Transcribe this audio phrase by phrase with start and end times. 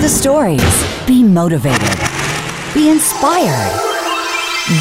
[0.00, 1.06] the stories.
[1.06, 1.98] Be motivated.
[2.72, 3.70] Be inspired.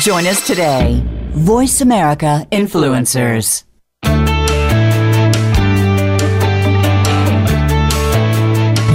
[0.01, 1.03] Join us today.
[1.31, 3.63] Voice America Influencers.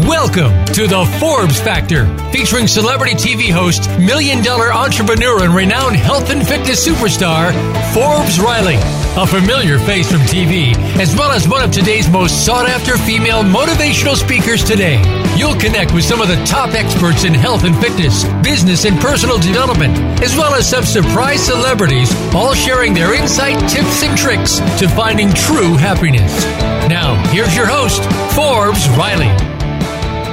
[0.07, 6.31] Welcome to the Forbes Factor, featuring celebrity TV host, million dollar entrepreneur, and renowned health
[6.31, 7.53] and fitness superstar,
[7.93, 9.04] Forbes Riley.
[9.17, 13.45] A familiar face from TV, as well as one of today's most sought after female
[13.45, 15.01] motivational speakers today.
[15.37, 19.39] You'll connect with some of the top experts in health and fitness, business, and personal
[19.39, 24.89] development, as well as some surprise celebrities, all sharing their insight, tips, and tricks to
[24.89, 26.45] finding true happiness.
[26.89, 28.03] Now, here's your host,
[28.35, 29.31] Forbes Riley.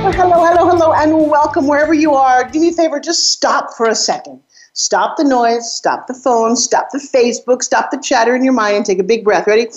[0.02, 2.50] Well, hello, hello, hello, and welcome wherever you are.
[2.50, 4.42] Do me a favor, just stop for a second.
[4.74, 8.78] Stop the noise, stop the phone, stop the Facebook, stop the chatter in your mind,
[8.78, 9.46] and take a big breath.
[9.48, 9.68] Ready?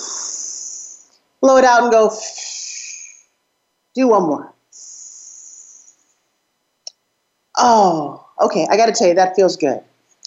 [1.40, 2.10] Blow it out and go.
[3.94, 4.54] Do one more.
[7.56, 9.80] Oh, okay, I got to tell you, that feels good.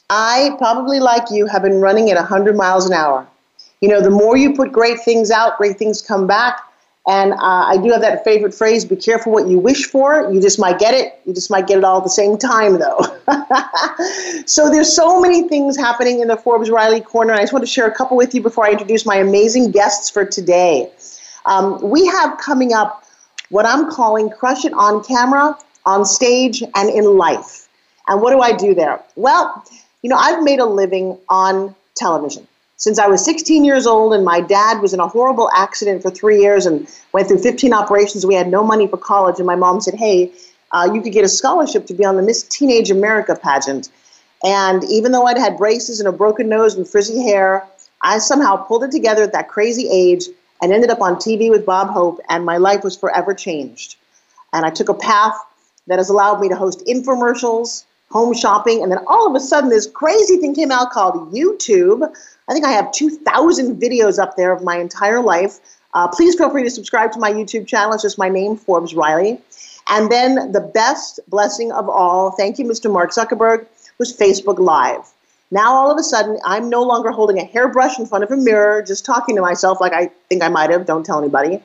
[0.09, 3.27] I, probably like you, have been running at 100 miles an hour.
[3.81, 6.61] You know, the more you put great things out, great things come back.
[7.08, 10.30] And uh, I do have that favorite phrase be careful what you wish for.
[10.31, 11.17] You just might get it.
[11.25, 12.99] You just might get it all at the same time, though.
[14.45, 17.33] so there's so many things happening in the Forbes Riley Corner.
[17.33, 20.09] I just want to share a couple with you before I introduce my amazing guests
[20.09, 20.91] for today.
[21.45, 23.05] Um, we have coming up
[23.52, 27.69] what I'm calling Crush It on Camera, on Stage, and in Life.
[28.09, 29.02] And what do I do there?
[29.16, 29.64] Well,
[30.02, 32.45] you know, I've made a living on television
[32.78, 36.11] since I was 16 years old, and my dad was in a horrible accident for
[36.11, 38.25] three years and went through 15 operations.
[38.25, 40.31] We had no money for college, and my mom said, Hey,
[40.72, 43.89] uh, you could get a scholarship to be on the Miss Teenage America pageant.
[44.44, 47.67] And even though I'd had braces and a broken nose and frizzy hair,
[48.03, 50.25] I somehow pulled it together at that crazy age
[50.61, 53.95] and ended up on TV with Bob Hope, and my life was forever changed.
[54.53, 55.36] And I took a path
[55.88, 59.69] that has allowed me to host infomercials, home shopping, and then all of a sudden
[59.69, 62.09] this crazy thing came out called YouTube.
[62.48, 65.59] I think I have 2,000 videos up there of my entire life.
[65.93, 67.93] Uh, please feel free to subscribe to my YouTube channel.
[67.93, 69.42] It's just my name, Forbes Riley.
[69.89, 72.92] And then the best blessing of all, thank you, Mr.
[72.92, 73.65] Mark Zuckerberg,
[73.98, 75.11] was Facebook Live.
[75.49, 78.37] Now all of a sudden, I'm no longer holding a hairbrush in front of a
[78.37, 80.86] mirror, just talking to myself like I think I might have.
[80.86, 81.61] Don't tell anybody.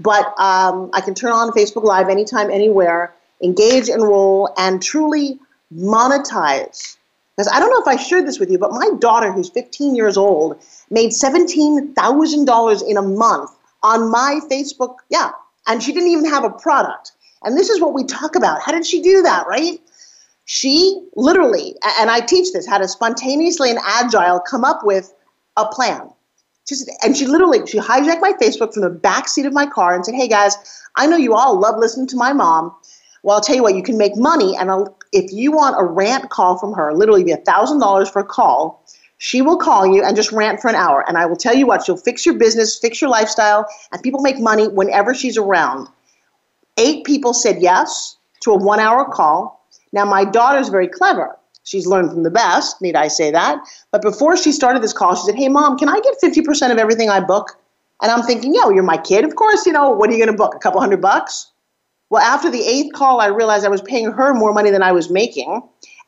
[0.00, 5.38] But um, I can turn on Facebook Live anytime, anywhere, engage, enroll, and truly
[5.74, 6.96] monetize.
[7.36, 9.96] Because I don't know if I shared this with you, but my daughter, who's 15
[9.96, 10.56] years old,
[10.90, 13.50] made $17,000 in a month
[13.82, 14.96] on my Facebook.
[15.10, 15.30] Yeah.
[15.66, 17.12] And she didn't even have a product.
[17.42, 18.62] And this is what we talk about.
[18.62, 19.80] How did she do that, right?
[20.46, 25.12] She literally, and I teach this, how to spontaneously and agile come up with
[25.56, 26.08] a plan.
[26.66, 29.94] Just, and she literally, she hijacked my Facebook from the back seat of my car
[29.94, 30.56] and said, hey guys,
[30.96, 32.74] I know you all love listening to my mom.
[33.22, 34.56] Well, I'll tell you what, you can make money.
[34.56, 38.24] And I'll, if you want a rant call from her, literally be $1,000 for a
[38.24, 38.84] call,
[39.18, 41.04] she will call you and just rant for an hour.
[41.08, 44.20] And I will tell you what, she'll fix your business, fix your lifestyle, and people
[44.20, 45.88] make money whenever she's around.
[46.76, 49.64] Eight people said yes to a one hour call.
[49.92, 51.38] Now, my daughter's very clever.
[51.62, 53.58] She's learned from the best, need I say that?
[53.92, 56.78] But before she started this call, she said, Hey, mom, can I get 50% of
[56.78, 57.56] everything I book?
[58.02, 59.24] And I'm thinking, well, you're my kid.
[59.24, 60.54] Of course, you know, what are you going to book?
[60.54, 61.52] A couple hundred bucks?
[62.14, 64.92] Well, after the eighth call, I realized I was paying her more money than I
[64.92, 65.60] was making.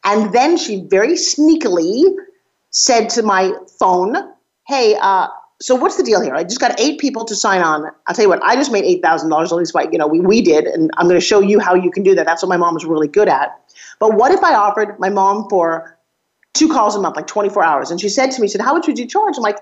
[0.05, 2.05] And then she very sneakily
[2.71, 3.51] said to my
[3.81, 4.15] phone,
[4.69, 5.27] Hey, uh,
[5.61, 6.33] so what's the deal here?
[6.37, 7.91] I just got eight people to sign on.
[8.07, 9.51] I'll tell you what, I just made eight thousand dollars.
[9.51, 11.75] At least, by, you know, we we did, and I'm going to show you how
[11.75, 12.25] you can do that.
[12.25, 13.61] That's what my mom was really good at.
[13.99, 15.99] But what if I offered my mom for
[16.55, 17.91] two calls a month, like 24 hours?
[17.91, 19.59] And she said to me, she said, "How much would you charge?" I'm like,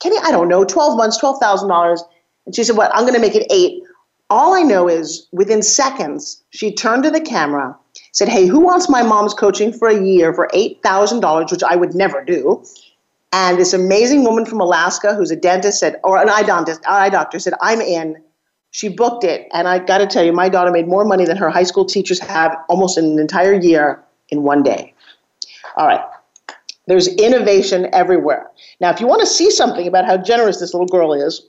[0.00, 2.02] "Kenny, I don't know, 12 months, twelve thousand dollars."
[2.44, 2.90] And she said, "What?
[2.92, 3.84] I'm going to make it eight.
[4.28, 7.76] All I know is within seconds, she turned to the camera,
[8.12, 11.94] said, Hey, who wants my mom's coaching for a year for $8,000, which I would
[11.94, 12.64] never do?
[13.32, 17.10] And this amazing woman from Alaska who's a dentist said, or an eye dentist, eye
[17.10, 18.16] doctor said, I'm in.
[18.72, 19.46] She booked it.
[19.52, 21.84] And I got to tell you, my daughter made more money than her high school
[21.84, 24.92] teachers have almost an entire year in one day.
[25.76, 26.00] All right.
[26.86, 28.50] There's innovation everywhere.
[28.80, 31.46] Now, if you want to see something about how generous this little girl is,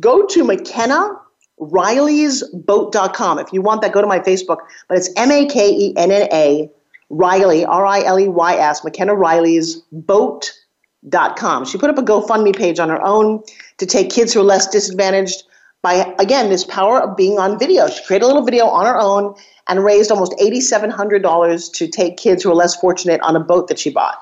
[0.00, 1.18] go to Makenna
[1.60, 3.38] Riley'sBoat.com.
[3.38, 4.58] If you want that, go to my Facebook.
[4.88, 6.70] But it's M A K E N N A,
[7.10, 11.64] Riley, R I L E Y S, Makenna Riley's Boat.com.
[11.64, 13.42] She put up a GoFundMe page on her own
[13.78, 15.44] to take kids who are less disadvantaged
[15.82, 17.88] by, again, this power of being on video.
[17.88, 19.34] She created a little video on her own
[19.68, 23.78] and raised almost $8,700 to take kids who are less fortunate on a boat that
[23.78, 24.18] she bought.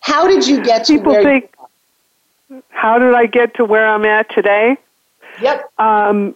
[0.00, 1.22] How did you get to People where?
[1.22, 1.54] think,
[2.80, 4.78] how did I get to where I'm at today?
[5.42, 5.70] Yep.
[5.78, 6.34] Um,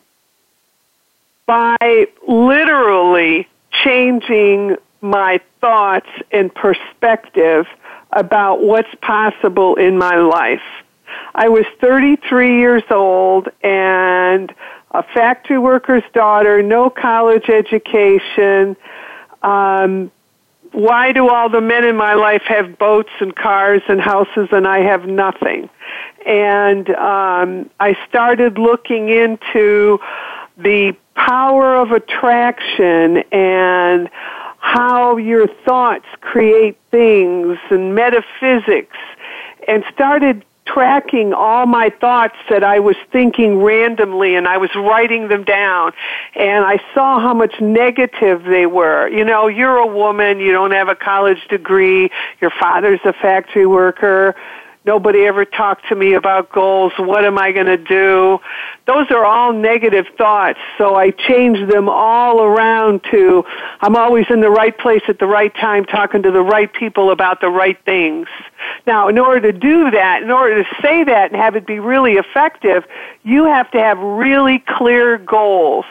[1.47, 3.49] by literally
[3.83, 7.65] changing my thoughts and perspective
[8.13, 10.61] about what's possible in my life.
[11.35, 14.55] I was 33 years old and
[14.91, 18.77] a factory worker's daughter, no college education.
[19.43, 20.11] Um,
[20.75, 24.67] why do all the men in my life have boats and cars and houses and
[24.67, 25.71] I have nothing?
[26.27, 30.01] And um, I started looking into
[30.57, 34.11] the power of attraction and
[34.59, 38.97] how your thoughts create things and metaphysics
[39.69, 45.29] and started tracking all my thoughts that I was thinking randomly and I was writing
[45.29, 45.93] them down
[46.35, 49.09] and I saw how much negative they were.
[49.09, 53.67] You know, you're a woman, you don't have a college degree, your father's a factory
[53.67, 54.35] worker,
[54.87, 56.93] Nobody ever talked to me about goals.
[56.99, 58.39] What am I going to do?
[58.87, 60.59] Those are all negative thoughts.
[60.77, 63.45] So I changed them all around to
[63.81, 67.11] I'm always in the right place at the right time talking to the right people
[67.11, 68.29] about the right things.
[68.87, 71.79] Now, in order to do that, in order to say that and have it be
[71.79, 72.85] really effective,
[73.23, 75.87] you have to have really clear goals.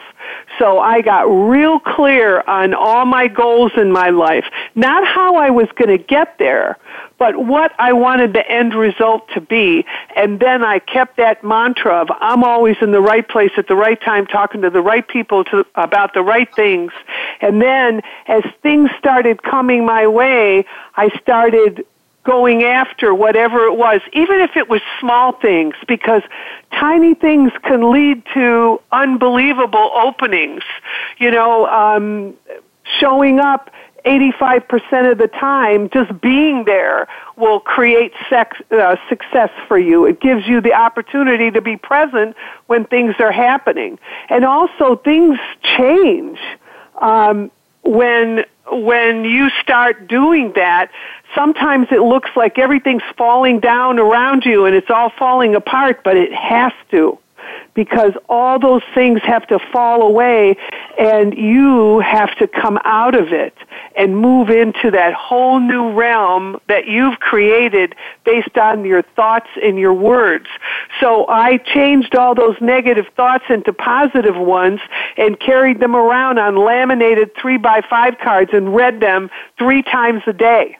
[0.58, 4.44] So I got real clear on all my goals in my life.
[4.74, 6.78] Not how I was going to get there,
[7.18, 9.84] but what I wanted the end result to be.
[10.14, 13.76] And then I kept that mantra of I'm always in the right place at the
[13.76, 16.92] right time talking to the right people to, about the right things.
[17.40, 20.64] And then as things started coming my way,
[20.96, 21.84] I started
[22.24, 26.22] going after whatever it was, even if it was small things, because
[26.72, 30.62] tiny things can lead to unbelievable openings.
[31.18, 32.34] You know, um,
[32.98, 33.70] showing up
[34.04, 40.04] 85% of the time, just being there will create sex, uh, success for you.
[40.04, 43.98] It gives you the opportunity to be present when things are happening.
[44.28, 45.38] And also, things
[45.76, 46.38] change.
[47.00, 47.50] Um,
[47.84, 50.90] when when you start doing that,
[51.34, 56.16] sometimes it looks like everything's falling down around you and it's all falling apart, but
[56.16, 57.18] it has to
[57.74, 60.56] because all those things have to fall away
[60.98, 63.54] and you have to come out of it
[63.96, 69.78] and move into that whole new realm that you've created based on your thoughts and
[69.78, 70.46] your words.
[71.00, 74.80] So I changed all those negative thoughts into positive ones
[75.16, 80.22] and carried them around on laminated three by five cards and read them three times
[80.26, 80.76] a day.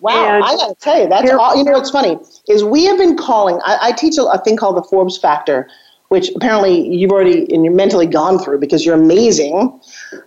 [0.00, 1.56] Wow, and I got to tell you, that's all.
[1.56, 3.60] You know what's funny is we have been calling.
[3.64, 5.68] I, I teach a, a, thing called the Forbes Factor
[6.10, 9.80] which apparently you've already and you're mentally gone through because you're amazing.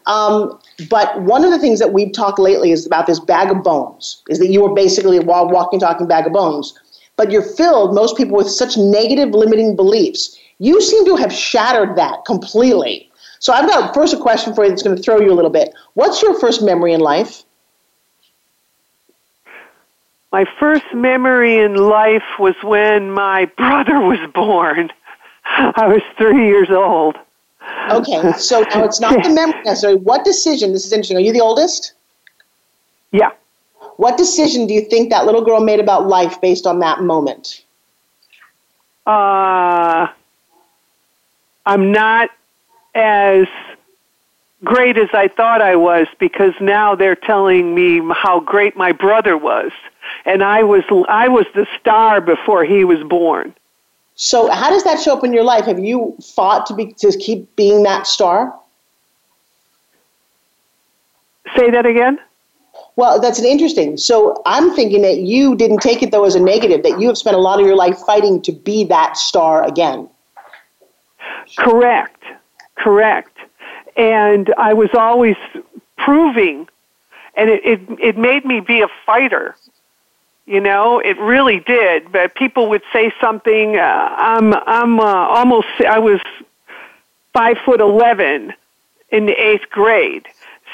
[0.06, 0.58] Um,
[0.90, 4.24] but one of the things that we've talked lately is about this bag of bones,
[4.30, 6.74] is that you are basically a walking, talking bag of bones.
[7.18, 10.40] But you're filled, most people, with such negative, limiting beliefs.
[10.58, 13.12] You seem to have shattered that completely.
[13.40, 15.52] So I've got first a question for you that's going to throw you a little
[15.52, 15.74] bit.
[15.96, 17.44] What's your first memory in life?
[20.34, 24.92] My first memory in life was when my brother was born.
[25.46, 27.18] I was three years old.
[27.92, 30.00] Okay, so now it's not the memory necessarily.
[30.00, 30.74] What decision?
[30.74, 31.18] This is interesting.
[31.18, 31.94] Are you the oldest?
[33.12, 33.30] Yeah.
[33.98, 37.64] What decision do you think that little girl made about life based on that moment?
[39.06, 40.08] Uh,
[41.68, 42.32] I'm not
[42.96, 43.46] as
[44.64, 49.38] great as I thought I was because now they're telling me how great my brother
[49.38, 49.72] was,
[50.26, 53.54] and I was I was the star before he was born.
[54.16, 55.66] So, how does that show up in your life?
[55.66, 58.54] Have you fought to be to keep being that star?
[61.56, 62.20] Say that again.
[62.96, 63.98] Well, that's an interesting.
[63.98, 66.84] So, I'm thinking that you didn't take it though as a negative.
[66.84, 70.08] That you have spent a lot of your life fighting to be that star again.
[71.58, 72.24] Correct.
[72.76, 73.36] Correct.
[73.96, 75.36] And I was always
[75.98, 76.68] proving,
[77.36, 79.56] and it, it, it made me be a fighter
[80.46, 82.12] you know, it really did.
[82.12, 83.78] But people would say something.
[83.78, 83.82] Uh,
[84.18, 85.68] I'm I'm uh, almost.
[85.88, 86.20] I was
[87.34, 88.54] five foot eleven
[89.10, 90.28] in the eighth grade.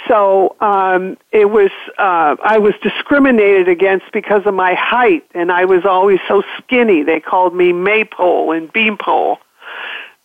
[0.07, 5.65] So um, it was uh, I was discriminated against because of my height, and I
[5.65, 7.03] was always so skinny.
[7.03, 9.39] They called me maypole and beanpole.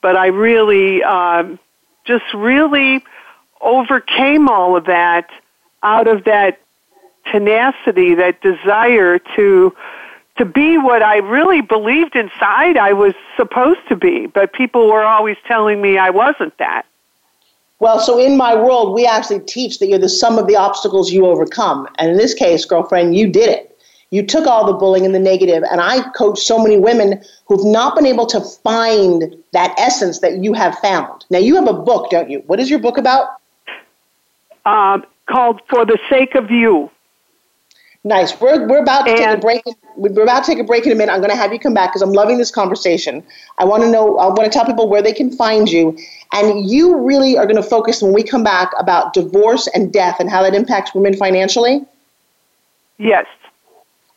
[0.01, 1.59] But I really um,
[2.05, 3.05] just really
[3.61, 5.29] overcame all of that
[5.83, 6.61] out of that
[7.31, 9.75] tenacity, that desire to
[10.37, 15.05] to be what I really believed inside I was supposed to be, but people were
[15.05, 16.87] always telling me I wasn't that.
[17.79, 21.13] Well, so in my world, we actually teach that you're the sum of the obstacles
[21.13, 21.89] you overcome.
[21.99, 23.79] And in this case, girlfriend, you did it.
[24.11, 27.65] You took all the bullying and the negative, and I coach so many women who've
[27.65, 31.25] not been able to find that essence that you have found.
[31.31, 32.43] Now, you have a book, don't you?
[32.47, 33.29] What is your book about?
[34.65, 36.91] Uh, called For the Sake of You.
[38.07, 38.39] Nice.
[38.39, 39.63] We're, we're about to and, take a break.
[39.97, 41.11] We're about to take a break in a minute.
[41.11, 43.23] I'm going to have you come back because I'm loving this conversation.
[43.59, 44.19] I want to know.
[44.19, 45.97] I want to tell people where they can find you,
[46.35, 50.21] and you really are going to focus when we come back about divorce and death
[50.21, 51.83] and how that impacts women financially.
[52.99, 53.27] Yes.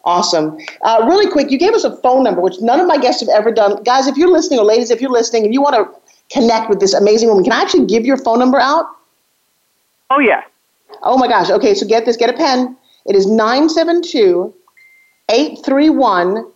[0.03, 0.57] Awesome.
[0.83, 3.29] Uh, really quick, you gave us a phone number, which none of my guests have
[3.29, 3.83] ever done.
[3.83, 6.79] Guys, if you're listening, or ladies, if you're listening, and you want to connect with
[6.79, 8.85] this amazing woman, can I actually give your phone number out?
[10.09, 10.43] Oh yeah.
[11.03, 11.49] Oh my gosh.
[11.49, 12.15] Okay, so get this.
[12.15, 12.76] Get a pen.
[13.07, 14.53] It is 972
[15.29, 16.51] 831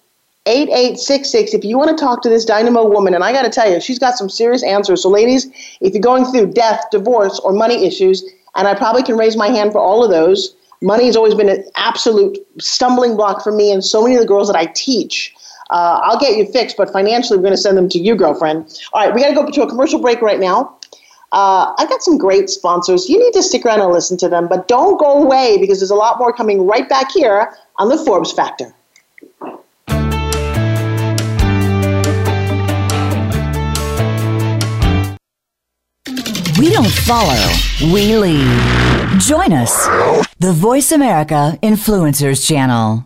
[0.47, 3.71] 8866 if you want to talk to this dynamo woman and i got to tell
[3.71, 5.03] you she's got some serious answers.
[5.03, 5.45] So ladies
[5.81, 8.23] if you're going through death divorce or money issues
[8.55, 11.47] and i probably can raise my hand for all of those money has always been
[11.49, 15.35] an absolute stumbling block for me and so many of the girls that i teach.
[15.69, 18.81] Uh, i'll get you fixed but financially we're going to send them to you girlfriend.
[18.93, 20.75] All right we got to go to a commercial break right now
[21.31, 23.07] uh, I've got some great sponsors.
[23.07, 25.91] You need to stick around and listen to them, but don't go away because there's
[25.91, 28.73] a lot more coming right back here on the Forbes Factor.
[36.59, 37.53] We don't follow,
[37.93, 39.19] we lead.
[39.19, 39.87] Join us,
[40.39, 43.05] the Voice America Influencers Channel.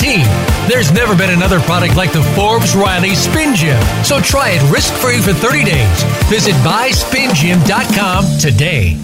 [0.67, 3.81] There's never been another product like the Forbes Riley Spin Gym.
[4.03, 6.03] So try it risk free for 30 days.
[6.29, 8.97] Visit buyspingym.com today.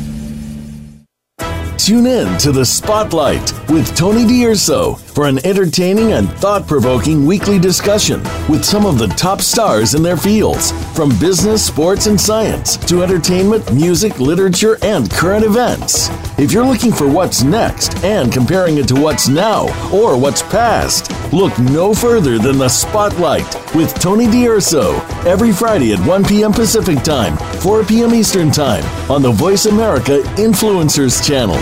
[1.78, 7.60] Tune in to The Spotlight with Tony D'Urso for an entertaining and thought provoking weekly
[7.60, 12.76] discussion with some of the top stars in their fields, from business, sports, and science
[12.88, 16.10] to entertainment, music, literature, and current events.
[16.38, 21.12] If you're looking for what's next and comparing it to what's now or what's past,
[21.34, 26.54] Look no further than the Spotlight with Tony D'Urso every Friday at 1 p.m.
[26.54, 28.14] Pacific Time, 4 p.m.
[28.14, 31.58] Eastern Time on the Voice America Influencers Channel.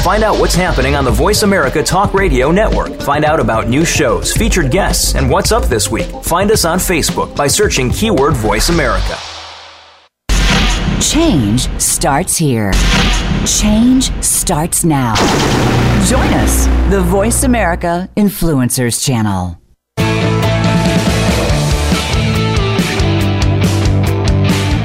[0.00, 3.00] Find out what's happening on the Voice America Talk Radio Network.
[3.00, 6.10] Find out about new shows, featured guests, and what's up this week.
[6.22, 9.16] Find us on Facebook by searching keyword Voice America.
[11.00, 12.72] Change starts here.
[13.46, 15.14] Change starts now.
[16.04, 19.56] Join us, the Voice America Influencers Channel.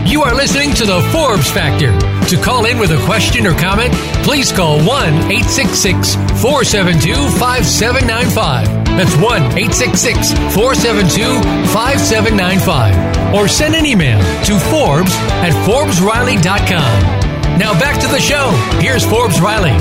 [0.06, 1.92] You are listening to the Forbes Factor.
[2.30, 3.94] To call in with a question or comment,
[4.24, 8.86] please call 1 866 472 5795.
[8.96, 11.42] That's 1 866 472
[11.74, 13.36] 5795.
[13.36, 17.25] Or send an email to Forbes at ForbesRiley.com.
[17.58, 18.52] Now back to the show.
[18.82, 19.72] Here's Forbes Riley.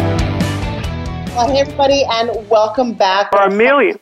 [1.35, 3.33] Well, hey, everybody, and welcome back.
[3.33, 3.99] Or a million.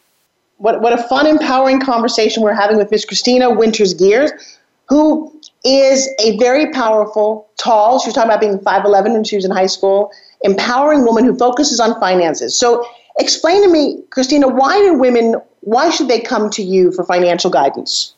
[0.59, 4.31] What, what a fun, empowering conversation we're having with Miss Christina Winters Gears,
[4.89, 5.33] who
[5.65, 9.51] is a very powerful, tall, she was talking about being 5'11 when she was in
[9.51, 10.11] high school,
[10.43, 12.59] empowering woman who focuses on finances.
[12.59, 12.87] So,
[13.19, 17.51] explain to me, Christina, why do women, why should they come to you for financial
[17.51, 18.15] guidance?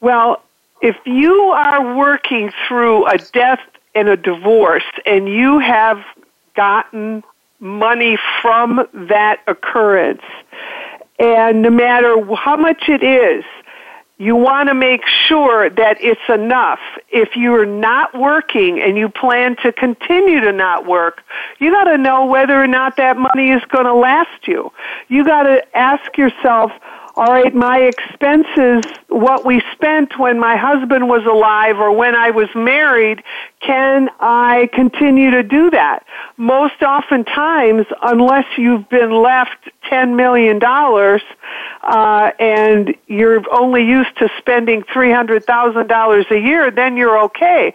[0.00, 0.42] Well,
[0.82, 3.60] if you are working through a death
[3.96, 5.98] and a divorce and you have
[6.54, 7.24] gotten
[7.58, 10.22] money from that occurrence,
[11.18, 13.44] and no matter how much it is,
[14.18, 16.78] you want to make sure that it's enough.
[17.10, 21.22] If you're not working and you plan to continue to not work,
[21.58, 24.72] you got to know whether or not that money is going to last you.
[25.08, 26.72] You got to ask yourself,
[27.16, 32.30] all right, my expenses, what we spent when my husband was alive or when I
[32.30, 33.22] was married,
[33.60, 36.04] can I continue to do that?
[36.36, 40.60] Most oftentimes, unless you've been left $10 million
[41.82, 47.72] uh, and you're only used to spending $300,000 a year, then you're okay.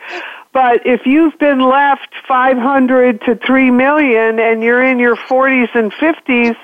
[0.54, 5.92] But if you've been left 500 to 3 million and you're in your 40s and
[5.94, 6.56] 50s,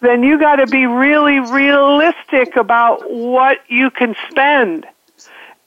[0.00, 4.86] then you got to be really realistic about what you can spend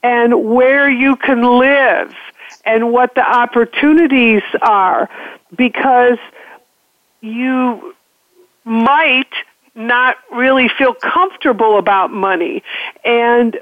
[0.02, 2.14] and where you can live
[2.66, 5.10] and what the opportunities are
[5.56, 6.18] because
[7.22, 7.96] you
[8.66, 9.32] might
[9.76, 12.64] not really feel comfortable about money
[13.04, 13.60] and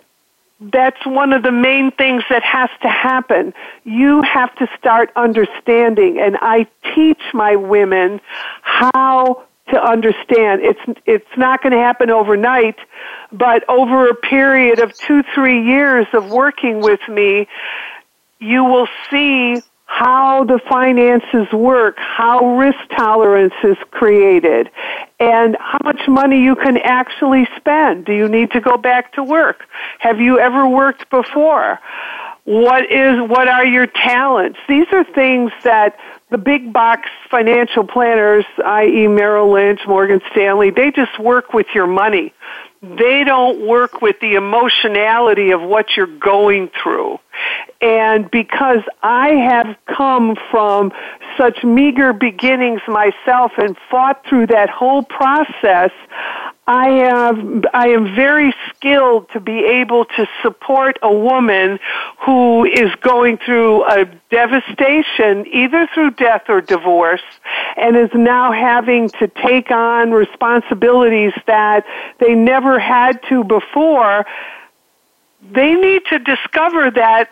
[0.62, 3.53] that's one of the main things that has to happen.
[3.84, 8.21] You have to start understanding, and I teach my women
[8.62, 10.62] how to understand.
[10.62, 12.77] It's it's not going to happen overnight,
[13.31, 17.47] but over a period of 2-3 years of working with me,
[18.39, 24.69] you will see how the finances work, how risk tolerance is created,
[25.19, 28.05] and how much money you can actually spend.
[28.05, 29.65] Do you need to go back to work?
[29.99, 31.79] Have you ever worked before?
[32.45, 34.60] What is what are your talents?
[34.67, 35.97] These are things that
[36.32, 39.08] the big box financial planners, i.e.
[39.08, 42.34] Merrill Lynch, Morgan Stanley, they just work with your money.
[42.82, 47.20] They don't work with the emotionality of what you're going through.
[47.82, 50.91] And because I have come from
[51.36, 55.91] such meager beginnings myself and fought through that whole process,
[56.67, 61.80] I have I am very skilled to be able to support a woman
[62.20, 67.24] who is going through a devastation either through death or divorce
[67.78, 71.84] and is now having to take on responsibilities that
[72.20, 74.26] they never had to before.
[75.52, 77.32] They need to discover that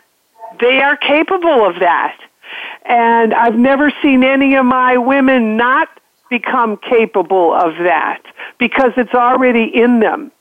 [0.60, 2.18] they are capable of that
[2.84, 5.88] and I've never seen any of my women not
[6.28, 8.22] become capable of that
[8.58, 10.32] because it's already in them.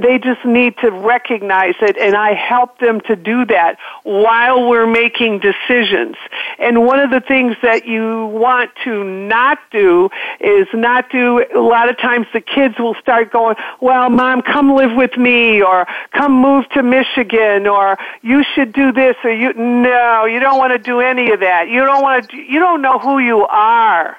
[0.00, 4.86] They just need to recognize it, and I help them to do that while we're
[4.86, 6.16] making decisions.
[6.58, 11.60] And one of the things that you want to not do is not do, a
[11.60, 15.86] lot of times the kids will start going, well, mom, come live with me, or
[16.12, 20.72] come move to Michigan, or you should do this, or you, no, you don't want
[20.72, 21.68] to do any of that.
[21.68, 24.16] You don't want to, you don't know who you are.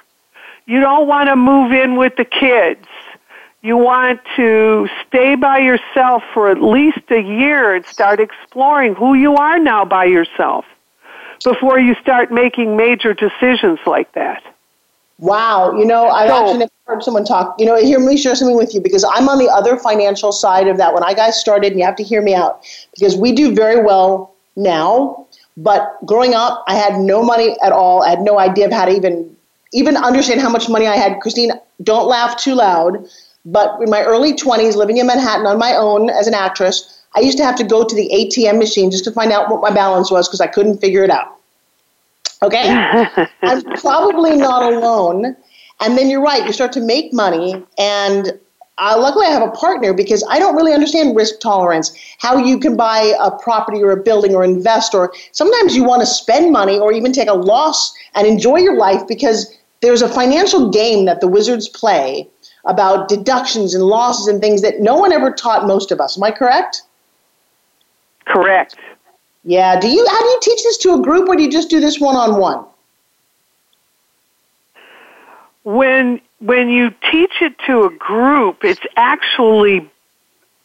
[0.65, 2.85] You don't want to move in with the kids.
[3.67, 9.13] You want to stay by yourself for at least a year and start exploring who
[9.13, 10.63] you are now by yourself
[11.43, 14.41] before you start making major decisions like that.
[15.19, 17.59] Wow, you know, I've so, actually never heard someone talk.
[17.59, 20.69] You know, hear me share something with you because I'm on the other financial side
[20.69, 20.93] of that.
[20.93, 23.83] When I got started, and you have to hear me out because we do very
[23.83, 25.27] well now,
[25.57, 28.01] but growing up, I had no money at all.
[28.01, 29.35] I had no idea of how to even
[29.73, 31.19] even understand how much money I had.
[31.19, 31.51] Christine,
[31.83, 33.05] don't laugh too loud.
[33.47, 37.21] But in my early 20s, living in Manhattan on my own as an actress, I
[37.21, 39.71] used to have to go to the ATM machine just to find out what my
[39.71, 41.37] balance was because I couldn't figure it out.
[42.43, 42.67] Okay?
[43.41, 45.35] I'm probably not alone.
[45.79, 47.63] And then you're right, you start to make money.
[47.79, 48.37] And
[48.79, 52.59] uh, luckily, I have a partner because I don't really understand risk tolerance, how you
[52.59, 56.51] can buy a property or a building or invest, or sometimes you want to spend
[56.51, 61.05] money or even take a loss and enjoy your life because there's a financial game
[61.05, 62.27] that the wizards play
[62.67, 66.17] about deductions and losses and things that no one ever taught most of us.
[66.17, 66.83] Am I correct?
[68.25, 68.75] Correct.
[69.43, 69.79] Yeah.
[69.79, 71.79] Do you how do you teach this to a group or do you just do
[71.79, 72.65] this one on one?
[75.63, 79.89] When when you teach it to a group, it's actually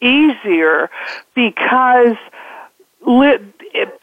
[0.00, 0.90] easier
[1.34, 2.16] because
[3.06, 3.38] li-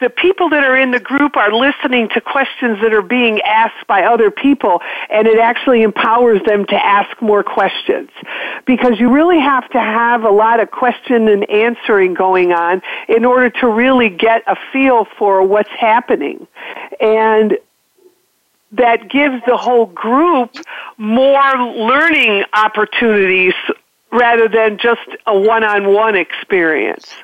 [0.00, 3.86] the people that are in the group are listening to questions that are being asked
[3.86, 8.10] by other people and it actually empowers them to ask more questions
[8.66, 13.24] because you really have to have a lot of question and answering going on in
[13.24, 16.46] order to really get a feel for what's happening
[17.00, 17.56] and
[18.72, 20.54] that gives the whole group
[20.96, 23.54] more learning opportunities
[24.12, 27.14] rather than just a one-on-one experience.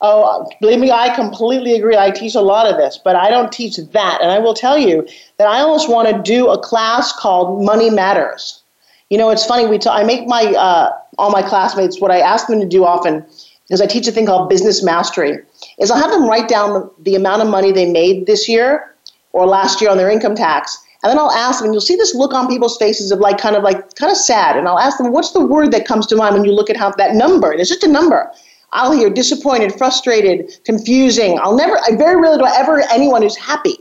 [0.00, 1.96] Oh, believe me, I completely agree.
[1.96, 4.18] I teach a lot of this, but I don't teach that.
[4.20, 5.06] And I will tell you
[5.38, 8.62] that I almost want to do a class called Money Matters.
[9.08, 9.66] You know, it's funny.
[9.66, 12.84] We t- I make my uh, all my classmates what I ask them to do
[12.84, 13.24] often
[13.66, 15.38] because I teach a thing called business mastery.
[15.78, 18.94] Is I'll have them write down the, the amount of money they made this year
[19.32, 21.96] or last year on their income tax, and then I'll ask them, and you'll see
[21.96, 24.56] this look on people's faces of like kind of like kind of sad.
[24.56, 26.76] And I'll ask them, what's the word that comes to mind when you look at
[26.76, 27.50] how that number?
[27.50, 28.32] And it's just a number.
[28.74, 31.38] I'll hear disappointed, frustrated, confusing.
[31.40, 33.78] I'll never, I very rarely do I ever anyone who's happy,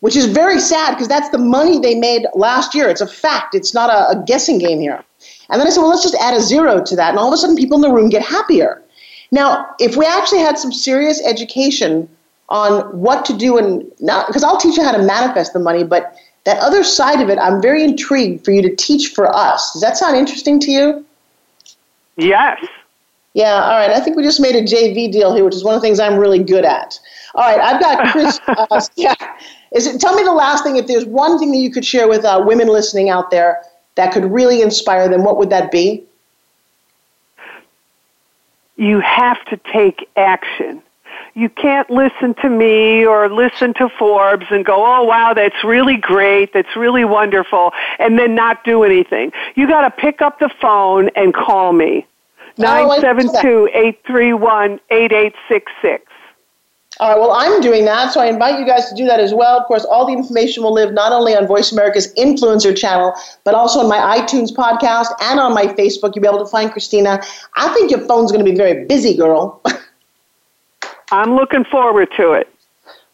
[0.00, 2.88] which is very sad because that's the money they made last year.
[2.88, 3.54] It's a fact.
[3.54, 5.02] It's not a, a guessing game here.
[5.48, 7.10] And then I said, well, let's just add a zero to that.
[7.10, 8.82] And all of a sudden, people in the room get happier.
[9.30, 12.08] Now, if we actually had some serious education
[12.50, 15.84] on what to do and not, because I'll teach you how to manifest the money,
[15.84, 19.72] but that other side of it, I'm very intrigued for you to teach for us.
[19.72, 21.06] Does that sound interesting to you?
[22.16, 22.62] Yes.
[23.34, 23.90] Yeah, all right.
[23.90, 25.98] I think we just made a JV deal here, which is one of the things
[25.98, 26.98] I'm really good at.
[27.34, 28.38] All right, I've got Chris.
[28.48, 29.14] Uh, yeah,
[29.72, 30.00] is it?
[30.00, 30.76] Tell me the last thing.
[30.76, 33.62] If there's one thing that you could share with uh, women listening out there
[33.94, 36.04] that could really inspire them, what would that be?
[38.76, 40.82] You have to take action.
[41.34, 45.96] You can't listen to me or listen to Forbes and go, oh wow, that's really
[45.96, 49.32] great, that's really wonderful, and then not do anything.
[49.54, 52.06] You got to pick up the phone and call me.
[52.58, 56.12] 972 831 8866.
[57.00, 59.32] All right, well, I'm doing that, so I invite you guys to do that as
[59.32, 59.58] well.
[59.58, 63.54] Of course, all the information will live not only on Voice America's influencer channel, but
[63.54, 66.14] also on my iTunes podcast and on my Facebook.
[66.14, 67.22] You'll be able to find Christina.
[67.56, 69.62] I think your phone's going to be very busy, girl.
[71.10, 72.48] I'm looking forward to it.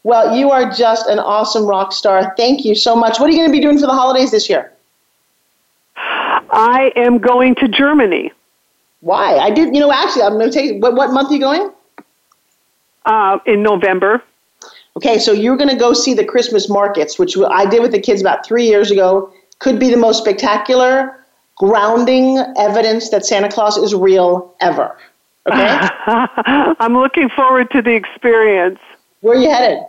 [0.03, 2.33] Well, you are just an awesome rock star.
[2.37, 3.19] Thank you so much.
[3.19, 4.73] What are you going to be doing for the holidays this year?
[5.95, 8.31] I am going to Germany.
[9.01, 9.37] Why?
[9.37, 9.73] I did.
[9.73, 10.81] You know, actually, I'm going to take.
[10.81, 11.71] What, what month are you going?
[13.05, 14.23] Uh, in November.
[14.97, 18.01] Okay, so you're going to go see the Christmas markets, which I did with the
[18.01, 19.31] kids about three years ago.
[19.59, 24.97] Could be the most spectacular, grounding evidence that Santa Claus is real ever.
[25.47, 25.87] Okay.
[26.07, 28.79] I'm looking forward to the experience.
[29.21, 29.83] Where are you headed?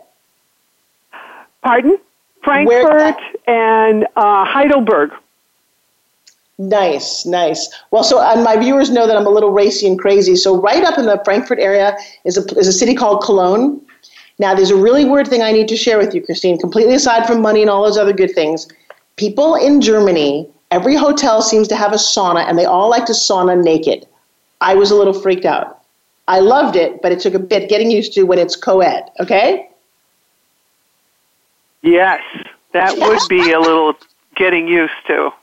[1.61, 1.97] Pardon?
[2.43, 5.11] Frankfurt and uh, Heidelberg.
[6.61, 7.73] Nice, nice.
[7.89, 10.35] Well, so and my viewers know that I'm a little racy and crazy.
[10.35, 13.81] So right up in the Frankfurt area is a is a city called Cologne.
[14.37, 16.59] Now, there's a really weird thing I need to share with you, Christine.
[16.59, 18.67] Completely aside from money and all those other good things,
[19.15, 23.13] people in Germany, every hotel seems to have a sauna, and they all like to
[23.13, 24.07] sauna naked.
[24.61, 25.81] I was a little freaked out.
[26.27, 29.09] I loved it, but it took a bit getting used to when it's co-ed.
[29.19, 29.67] Okay.
[31.81, 32.21] Yes,
[32.73, 33.95] that would be a little
[34.35, 35.33] getting used to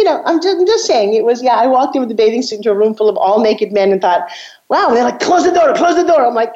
[0.00, 2.14] you know, I'm just, I'm just saying it was, yeah, I walked in with the
[2.14, 4.30] bathing suit into a room full of all naked men and thought,
[4.70, 6.24] wow, and they're like, close the door, close the door.
[6.24, 6.54] I'm like,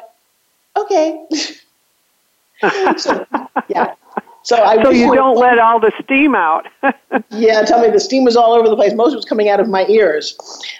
[0.75, 1.23] okay.
[2.97, 3.23] so,
[3.67, 3.93] yeah.
[4.41, 6.65] So I so you don't let all the steam out.
[7.29, 8.95] yeah, tell me the steam was all over the place.
[8.95, 10.35] Most was coming out of my ears.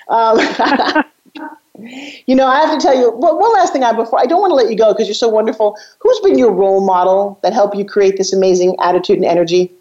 [0.10, 0.40] Um,
[2.26, 3.84] you know, I have to tell you well, one last thing.
[3.84, 5.78] I before I don't want to let you go because you're so wonderful.
[6.00, 9.72] Who's been your role model that helped you create this amazing attitude and energy?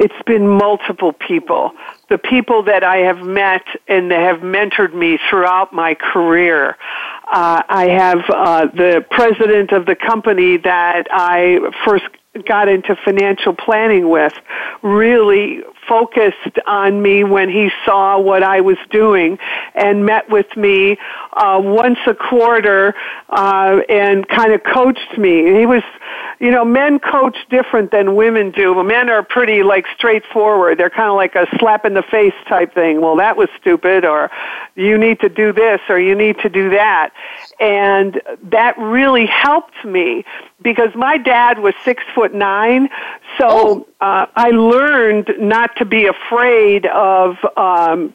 [0.00, 1.72] It's been multiple people.
[2.08, 6.78] The people that I have met and that have mentored me throughout my career.
[7.30, 12.06] Uh, I have uh, the president of the company that I first
[12.46, 14.32] got into financial planning with
[14.80, 15.60] really
[15.90, 19.40] focused on me when he saw what I was doing
[19.74, 20.96] and met with me
[21.32, 22.94] uh, once a quarter
[23.28, 25.58] uh, and kind of coached me.
[25.58, 25.82] He was,
[26.38, 28.80] you know, men coach different than women do.
[28.84, 30.78] Men are pretty like straightforward.
[30.78, 33.00] They're kind of like a slap in the face type thing.
[33.00, 34.30] Well, that was stupid, or
[34.76, 37.10] you need to do this, or you need to do that.
[37.58, 40.24] And that really helped me
[40.62, 42.88] because my dad was six foot nine,
[43.38, 43.86] so oh.
[44.00, 48.14] uh, I learned not to be afraid of um,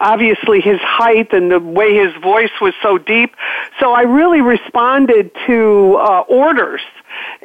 [0.00, 3.34] obviously his height and the way his voice was so deep.
[3.78, 6.80] So I really responded to uh, orders.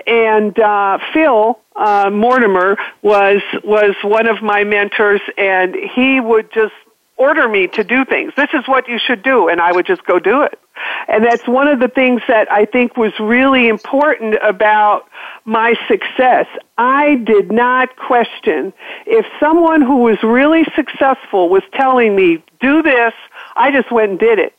[0.08, 6.73] And uh, Phil uh, Mortimer was was one of my mentors, and he would just
[7.17, 8.32] order me to do things.
[8.38, 10.60] This is what you should do, and I would just go do it.
[11.08, 15.08] And that's one of the things that I think was really important about
[15.46, 16.48] my success.
[16.78, 18.74] I did not question
[19.06, 23.14] if someone who was really successful was telling me, do this,
[23.56, 24.54] I just went and did it.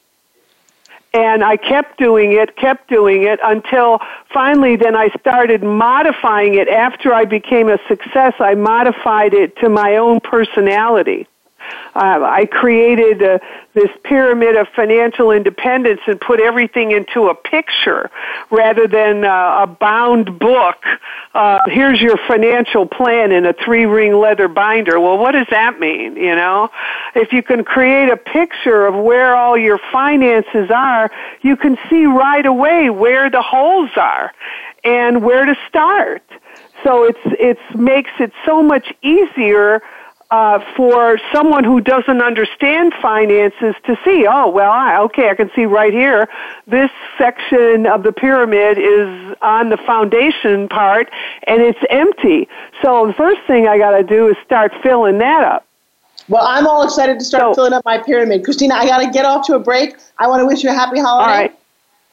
[1.12, 4.00] And I kept doing it, kept doing it until
[4.33, 6.68] finally then I started modifying it.
[6.68, 11.26] After I became a success, I modified it to my own personality.
[11.94, 13.40] Uh, I created a,
[13.74, 18.11] this pyramid of financial independence and put everything into a picture
[18.50, 20.76] rather than uh, a bound book.
[21.35, 25.00] Uh, here's your financial plan in a three ring leather binder.
[25.00, 26.16] Well, what does that mean?
[26.16, 26.70] You know,
[27.14, 31.11] if you can create a picture of where all your finances are,
[31.42, 34.33] you can see right away where the holes are
[34.85, 36.22] and where to start.
[36.85, 39.83] So it's it's makes it so much easier
[40.30, 45.50] uh, for someone who doesn't understand finances to see, oh, well, I, okay, I can
[45.54, 46.28] see right here,
[46.66, 51.08] this section of the pyramid is on the foundation part
[51.46, 52.48] and it's empty.
[52.82, 55.66] So the first thing I got to do is start filling that up.
[56.28, 58.44] Well, I'm all excited to start so, filling up my pyramid.
[58.44, 59.96] Christina, I got to get off to a break.
[60.18, 61.32] I want to wish you a happy holiday.
[61.32, 61.58] All right.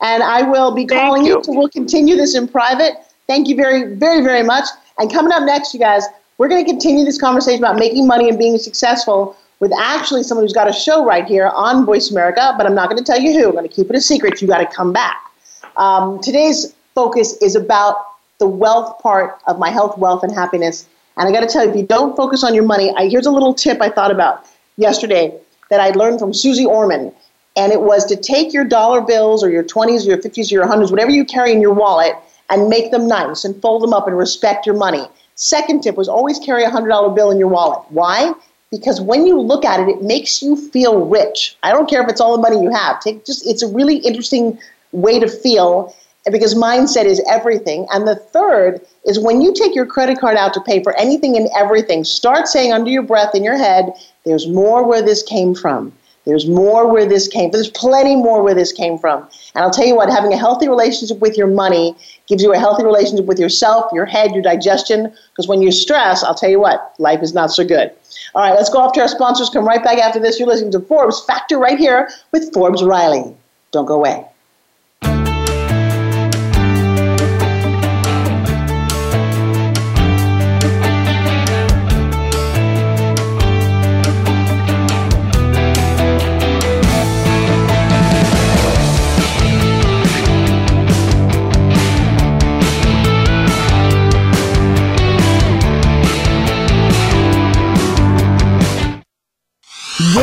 [0.01, 1.37] And I will be calling you.
[1.37, 1.43] you.
[1.43, 2.93] So we'll continue this in private.
[3.25, 4.65] Thank you very, very, very much.
[4.99, 6.03] And coming up next, you guys,
[6.43, 10.43] we're going to continue this conversation about making money and being successful with actually someone
[10.43, 13.17] who's got a show right here on Voice America, but I'm not going to tell
[13.17, 13.45] you who.
[13.47, 14.41] I'm going to keep it a secret.
[14.41, 15.31] You got to come back.
[15.77, 17.95] Um, today's focus is about
[18.39, 20.85] the wealth part of my health, wealth, and happiness.
[21.15, 23.25] And I got to tell you, if you don't focus on your money, I, here's
[23.25, 27.13] a little tip I thought about yesterday that I learned from Suze Orman.
[27.55, 30.55] And it was to take your dollar bills or your 20s or your 50s or
[30.55, 32.15] your 100s, whatever you carry in your wallet,
[32.49, 35.07] and make them nice and fold them up and respect your money.
[35.35, 37.79] Second tip was always carry a $100 bill in your wallet.
[37.89, 38.33] Why?
[38.71, 41.55] Because when you look at it, it makes you feel rich.
[41.63, 42.99] I don't care if it's all the money you have.
[42.99, 44.59] Take just it's a really interesting
[44.91, 45.95] way to feel
[46.31, 47.85] because mindset is everything.
[47.91, 51.35] And the third is when you take your credit card out to pay for anything
[51.35, 53.93] and everything, start saying under your breath in your head,
[54.25, 55.91] there's more where this came from.
[56.25, 57.59] There's more where this came from.
[57.59, 59.27] There's plenty more where this came from.
[59.55, 61.95] And I'll tell you what, having a healthy relationship with your money
[62.27, 65.13] gives you a healthy relationship with yourself, your head, your digestion.
[65.31, 67.91] Because when you're stressed, I'll tell you what, life is not so good.
[68.35, 69.49] All right, let's go off to our sponsors.
[69.49, 70.39] Come right back after this.
[70.39, 73.35] You're listening to Forbes Factor right here with Forbes Riley.
[73.71, 74.25] Don't go away.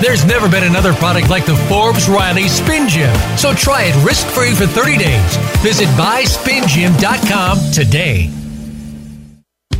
[0.00, 3.14] There's never been another product like the Forbes Riley Spin Gym.
[3.36, 5.36] So try it risk free for 30 days.
[5.62, 8.30] Visit buyspingym.com today.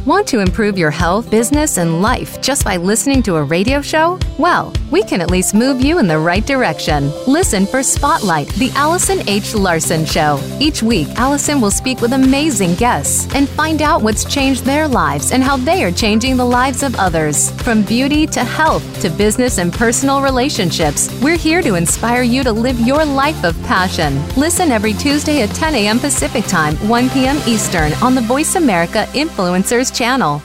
[0.06, 4.18] Want to improve your health, business, and life just by listening to a radio show?
[4.38, 7.10] Well, we can at least move you in the right direction.
[7.26, 9.52] Listen for Spotlight, the Allison H.
[9.52, 10.38] Larson Show.
[10.60, 15.32] Each week, Allison will speak with amazing guests and find out what's changed their lives
[15.32, 17.50] and how they are changing the lives of others.
[17.62, 22.52] From beauty to health to business and personal relationships, we're here to inspire you to
[22.52, 24.24] live your life of passion.
[24.36, 25.98] Listen every Tuesday at 10 a.m.
[25.98, 27.36] Pacific Time, 1 p.m.
[27.48, 30.40] Eastern on the Voice America Influencers channel.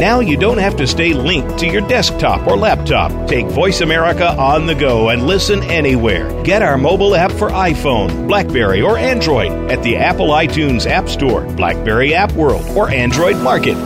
[0.00, 3.28] Now you don't have to stay linked to your desktop or laptop.
[3.28, 6.42] Take Voice America on the go and listen anywhere.
[6.42, 11.42] Get our mobile app for iPhone, Blackberry, or Android at the Apple iTunes App Store,
[11.54, 13.76] Blackberry App World, or Android Market.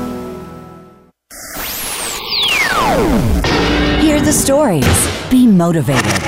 [4.00, 5.30] Hear the stories.
[5.30, 6.22] Be motivated.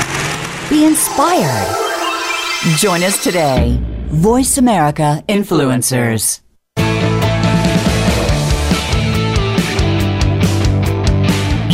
[0.68, 1.76] Be inspired.
[2.78, 3.80] Join us today.
[4.08, 6.40] Voice America Influencers.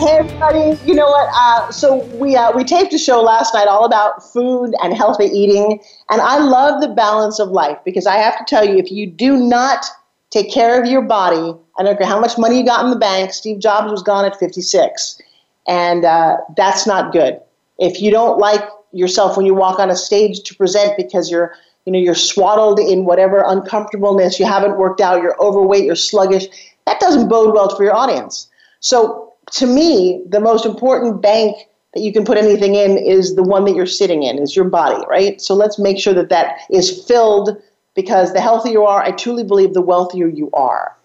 [0.00, 0.80] Hey everybody!
[0.86, 1.28] You know what?
[1.34, 5.26] Uh, so we uh, we taped a show last night all about food and healthy
[5.26, 8.90] eating, and I love the balance of life because I have to tell you, if
[8.90, 9.84] you do not
[10.30, 12.96] take care of your body, I don't care how much money you got in the
[12.96, 13.34] bank.
[13.34, 15.20] Steve Jobs was gone at 56,
[15.68, 17.38] and uh, that's not good.
[17.78, 21.54] If you don't like yourself when you walk on a stage to present because you're
[21.84, 26.46] you know you're swaddled in whatever uncomfortableness, you haven't worked out, you're overweight, you're sluggish,
[26.86, 28.48] that doesn't bode well for your audience.
[28.82, 31.56] So to me, the most important bank
[31.94, 34.64] that you can put anything in is the one that you're sitting in, is your
[34.64, 35.40] body, right?
[35.40, 37.60] So let's make sure that that is filled
[37.94, 40.96] because the healthier you are, I truly believe the wealthier you are.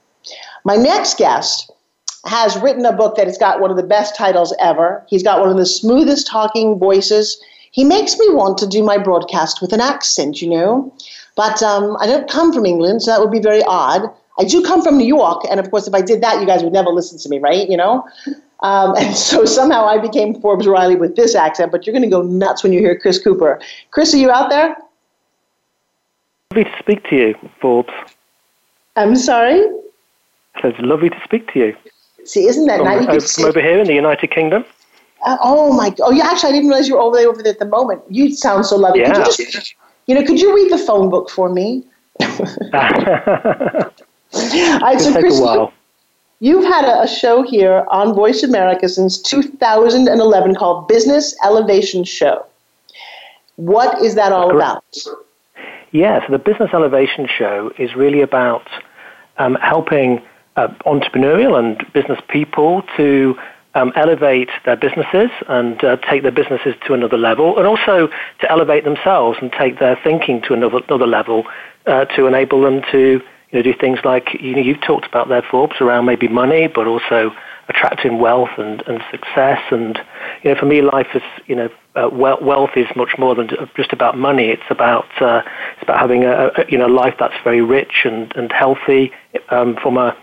[0.64, 1.72] My next guest
[2.26, 5.04] has written a book that has got one of the best titles ever.
[5.08, 7.40] He's got one of the smoothest talking voices.
[7.72, 10.94] He makes me want to do my broadcast with an accent, you know.
[11.36, 14.10] But um, I don't come from England, so that would be very odd.
[14.38, 16.64] I do come from New York, and of course, if I did that, you guys
[16.64, 17.70] would never listen to me, right?
[17.70, 18.06] You know?
[18.62, 22.10] Um, and so somehow I became Forbes Riley with this accent, but you're going to
[22.10, 23.62] go nuts when you hear Chris Cooper.
[23.92, 24.76] Chris, are you out there?
[26.52, 27.94] Lovely to speak to you, Forbes.
[28.96, 29.62] I'm sorry?
[30.64, 31.78] It's lovely to speak to you.
[32.24, 33.36] See, isn't that nice?
[33.36, 34.66] From over here in the United Kingdom.
[35.26, 35.94] Uh, oh my!
[36.00, 36.28] Oh, yeah.
[36.28, 38.04] Actually, I didn't realize you were over there, over there at the moment.
[38.10, 39.02] You sound so lovely.
[39.02, 39.14] Yeah.
[39.14, 39.76] Could you, just,
[40.08, 41.84] you know, could you read the phone book for me?
[44.36, 45.74] All right, so take Chris, a while.
[46.40, 52.46] You've had a, a show here on Voice America since 2011 called Business Elevation Show.
[53.56, 54.84] What is that all about?
[55.92, 58.68] Yeah, so the Business Elevation Show is really about
[59.38, 60.22] um, helping
[60.58, 63.38] uh, entrepreneurial and business people to
[63.76, 68.52] um, elevate their businesses and uh, take their businesses to another level, and also to
[68.52, 71.46] elevate themselves and take their thinking to another, another level
[71.86, 73.22] uh, to enable them to
[73.56, 76.68] you know, do things like you know you've talked about there, Forbes, around maybe money,
[76.68, 77.34] but also
[77.70, 79.62] attracting wealth and, and success.
[79.72, 79.98] And
[80.44, 83.94] you know, for me, life is you know uh, wealth is much more than just
[83.94, 84.50] about money.
[84.50, 85.42] It's about uh,
[85.74, 89.14] it's about having a, a you know life that's very rich and and healthy
[89.50, 90.16] um, from a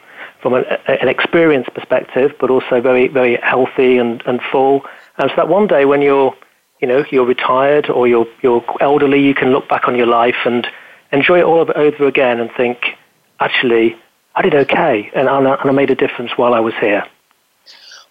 [0.42, 4.84] from an, an experience perspective, but also very very healthy and and full.
[5.16, 6.36] And so that one day when you're
[6.82, 10.44] you know you're retired or you're you're elderly, you can look back on your life
[10.44, 10.66] and
[11.12, 12.96] enjoy it all over again and think
[13.42, 13.96] actually,
[14.34, 17.04] I did okay, and I, and I made a difference while I was here.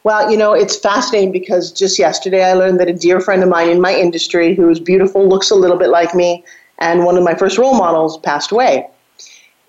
[0.03, 3.49] Well, you know, it's fascinating because just yesterday I learned that a dear friend of
[3.49, 6.43] mine in my industry, who is beautiful, looks a little bit like me,
[6.79, 8.87] and one of my first role models passed away.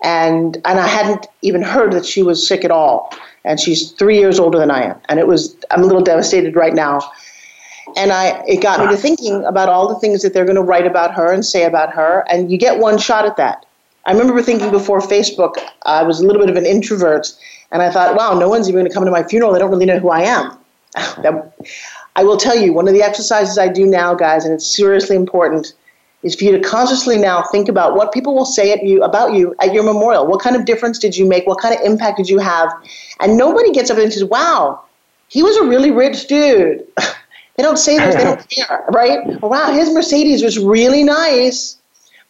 [0.03, 3.13] And, and I hadn't even heard that she was sick at all.
[3.45, 4.99] And she's three years older than I am.
[5.07, 6.99] And it was, I'm a little devastated right now.
[7.95, 10.61] And I, it got me to thinking about all the things that they're going to
[10.61, 12.25] write about her and say about her.
[12.29, 13.65] And you get one shot at that.
[14.05, 17.31] I remember thinking before Facebook, I was a little bit of an introvert,
[17.71, 19.53] and I thought, wow, no one's even going to come to my funeral.
[19.53, 20.57] They don't really know who I am.
[22.15, 25.15] I will tell you, one of the exercises I do now, guys, and it's seriously
[25.15, 25.73] important,
[26.21, 29.33] is for you to consciously now think about what people will say at you about
[29.33, 30.25] you at your memorial.
[30.25, 31.45] What kind of difference did you make?
[31.45, 32.71] What kind of impact did you have?
[33.19, 34.81] And nobody gets up and says, wow,
[35.27, 36.85] he was a really rich dude.
[37.57, 39.41] they don't say this, they don't care, right?
[39.41, 41.77] wow, his Mercedes was really nice.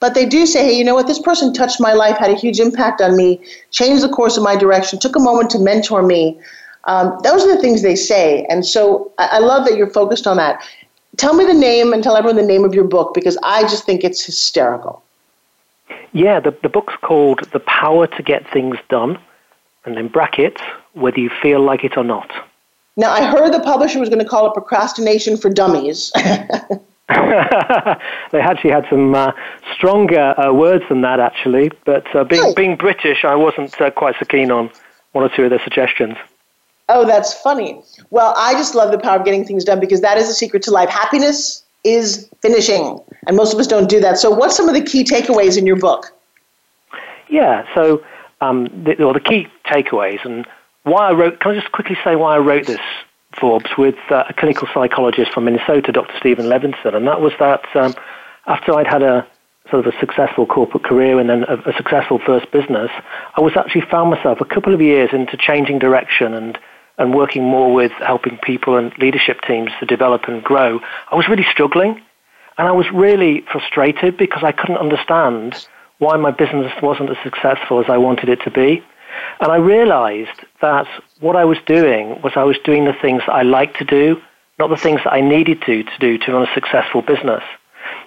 [0.04, 1.08] But they do say, hey, you know what?
[1.08, 3.40] This person touched my life, had a huge impact on me,
[3.72, 6.38] changed the course of my direction, took a moment to mentor me.
[6.84, 8.46] Um, those are the things they say.
[8.50, 10.62] And so I, I love that you're focused on that.
[11.16, 13.86] Tell me the name and tell everyone the name of your book because I just
[13.86, 15.02] think it's hysterical.
[16.12, 19.18] Yeah, the, the book's called The Power to Get Things Done,
[19.86, 22.30] and in brackets, whether you feel like it or not.
[22.98, 26.12] Now, I heard the publisher was going to call it Procrastination for Dummies.
[27.10, 29.32] they actually had some uh,
[29.84, 31.70] stronger uh, words than that, actually.
[31.86, 34.72] But uh, being, being British, I wasn't uh, quite so keen on
[35.12, 36.16] one or two of their suggestions.
[36.88, 37.82] Oh, that's funny.
[38.10, 40.64] Well, I just love the power of getting things done because that is the secret
[40.64, 40.90] to life.
[40.90, 44.18] Happiness is finishing, and most of us don't do that.
[44.18, 46.14] So, what's some of the key takeaways in your book?
[47.28, 48.04] Yeah, so
[48.40, 50.46] um, the, well, the key takeaways and
[50.84, 51.42] why I wrote.
[51.42, 52.82] Can I just quickly say why I wrote this,
[53.34, 56.14] Forbes, with uh, a clinical psychologist from Minnesota, Dr.
[56.20, 57.94] Stephen Levinson, and that was that um,
[58.46, 59.28] after I'd had a
[59.70, 62.92] sort of a successful corporate career and then a, a successful first business,
[63.36, 66.58] I was actually found myself a couple of years into changing direction and
[66.98, 70.80] and working more with helping people and leadership teams to develop and grow,
[71.12, 72.02] I was really struggling.
[72.58, 77.80] And I was really frustrated because I couldn't understand why my business wasn't as successful
[77.80, 78.84] as I wanted it to be.
[79.40, 80.88] And I realized that
[81.20, 84.22] what I was doing was I was doing the things that I liked to do,
[84.60, 87.44] not the things that I needed to to do to run a successful business.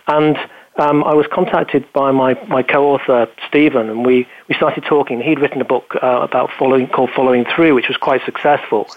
[0.07, 0.37] And
[0.79, 5.21] um, I was contacted by my, my co-author Stephen, and we, we started talking.
[5.21, 8.89] He'd written a book uh, about following called Following Through, which was quite successful,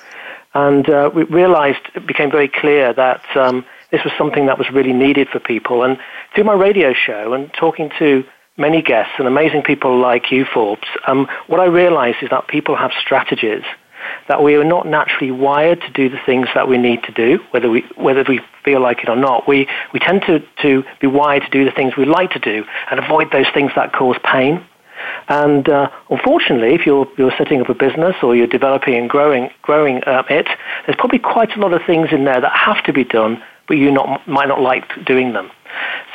[0.53, 4.69] and uh, we realised it became very clear that um, this was something that was
[4.71, 5.83] really needed for people.
[5.83, 5.97] And
[6.33, 8.23] through my radio show and talking to
[8.57, 12.75] many guests and amazing people like you, Forbes, um, what I realised is that people
[12.75, 13.63] have strategies
[14.29, 17.43] that we are not naturally wired to do the things that we need to do,
[17.49, 19.47] whether we, whether we feel like it or not.
[19.47, 22.63] We, we tend to, to be wired to do the things we like to do
[22.91, 24.63] and avoid those things that cause pain.
[25.29, 29.49] And uh, unfortunately, if you're, you're setting up a business or you're developing and growing,
[29.63, 30.47] growing uh, it,
[30.85, 33.77] there's probably quite a lot of things in there that have to be done, but
[33.77, 35.49] you not, might not like doing them.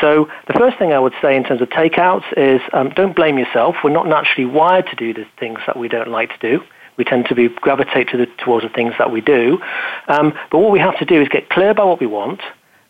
[0.00, 3.38] So the first thing I would say in terms of takeouts is um, don't blame
[3.38, 3.76] yourself.
[3.82, 6.64] We're not naturally wired to do the things that we don't like to do.
[6.96, 9.60] We tend to be gravitate to the, towards the things that we do.
[10.08, 12.40] Um, but what we have to do is get clear about what we want,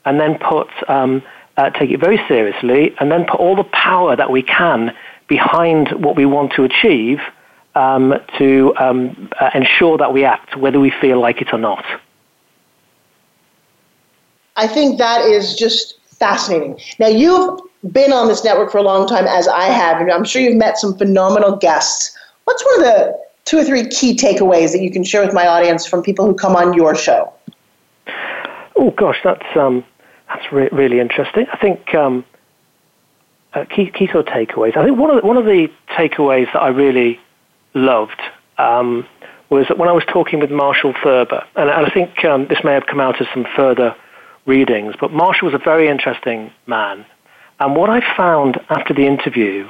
[0.04, 1.22] and then put um,
[1.56, 4.94] uh, take it very seriously, and then put all the power that we can
[5.28, 7.20] behind what we want to achieve
[7.74, 11.84] um, to um, uh, ensure that we act, whether we feel like it or not.
[14.56, 16.78] I think that is just fascinating.
[16.98, 20.24] Now, you've been on this network for a long time, as I have, and I'm
[20.24, 22.16] sure you've met some phenomenal guests.
[22.44, 25.46] What's one of the two or three key takeaways that you can share with my
[25.46, 27.32] audience from people who come on your show?
[28.76, 29.84] Oh gosh, that's um,
[30.28, 31.46] that's re- really interesting.
[31.52, 32.24] I think um,
[33.52, 34.76] uh, key key sort of takeaways.
[34.76, 37.20] I think one of the, one of the takeaways that I really
[37.74, 38.20] loved
[38.58, 39.06] um,
[39.50, 42.58] was that when I was talking with Marshall Thurber, and, and I think um, this
[42.64, 43.94] may have come out of some further
[44.46, 47.04] readings, but Marshall was a very interesting man.
[47.60, 49.68] And what I found after the interview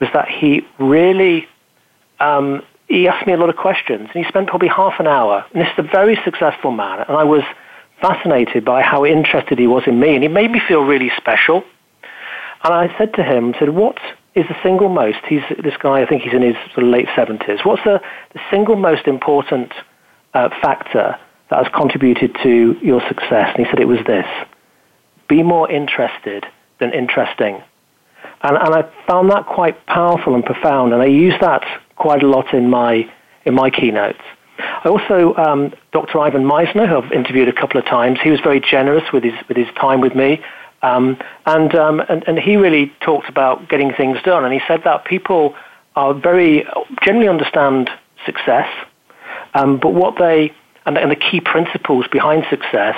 [0.00, 1.46] was that he really
[2.20, 5.44] um, he asked me a lot of questions, and he spent probably half an hour.
[5.52, 7.42] And this is a very successful man, and I was
[8.00, 11.64] fascinated by how interested he was in me, and he made me feel really special.
[12.64, 13.98] And I said to him, I said, what
[14.34, 17.08] is the single most, he's this guy, I think he's in his sort of late
[17.08, 18.00] 70s, what's the,
[18.32, 19.72] the single most important
[20.34, 21.18] uh, factor
[21.50, 23.54] that has contributed to your success?
[23.54, 24.26] And he said it was this,
[25.28, 26.46] be more interested
[26.80, 27.62] than interesting.
[28.42, 31.64] And, and I found that quite powerful and profound, and I use that
[31.98, 33.10] quite a lot in my
[33.44, 34.20] in my keynotes.
[34.58, 36.18] I also, um, Dr.
[36.18, 39.34] Ivan Misner, who I've interviewed a couple of times, he was very generous with his
[39.48, 40.42] with his time with me,
[40.82, 44.44] um, and, um, and and he really talked about getting things done.
[44.44, 45.54] And he said that people
[45.94, 46.66] are very
[47.02, 47.90] generally understand
[48.26, 48.68] success,
[49.54, 50.52] um, but what they
[50.86, 52.96] and, and the key principles behind success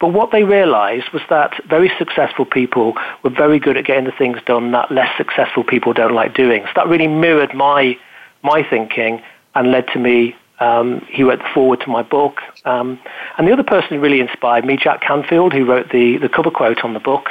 [0.00, 4.12] but what they realized was that very successful people were very good at getting the
[4.12, 6.62] things done that less successful people don't like doing.
[6.66, 7.98] So that really mirrored my
[8.42, 9.22] my thinking
[9.54, 10.36] and led to me.
[10.60, 12.40] Um, he wrote the foreword to my book.
[12.64, 12.98] Um,
[13.36, 16.50] and the other person who really inspired me, Jack Canfield, who wrote the, the cover
[16.50, 17.28] quote on the book,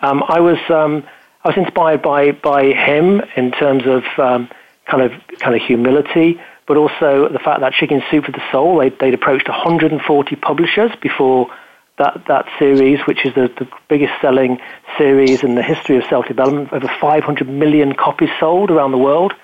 [0.00, 1.04] um, I was um,
[1.44, 4.48] I was inspired by by him in terms of um,
[4.86, 8.78] kind of kind of humility, but also the fact that Chicken Soup for the Soul
[8.78, 11.50] they, they'd approached 140 publishers before
[11.98, 14.58] that, that series, which is the, the biggest selling
[14.96, 19.34] series in the history of self development, over 500 million copies sold around the world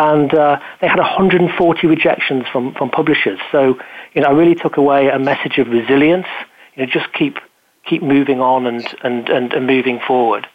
[0.00, 3.38] and uh, they had 140 rejections from, from publishers.
[3.52, 3.78] So,
[4.14, 6.26] you know, I really took away a message of resilience.
[6.74, 7.38] You know, just keep
[7.84, 10.46] keep moving on and and and, and moving forward.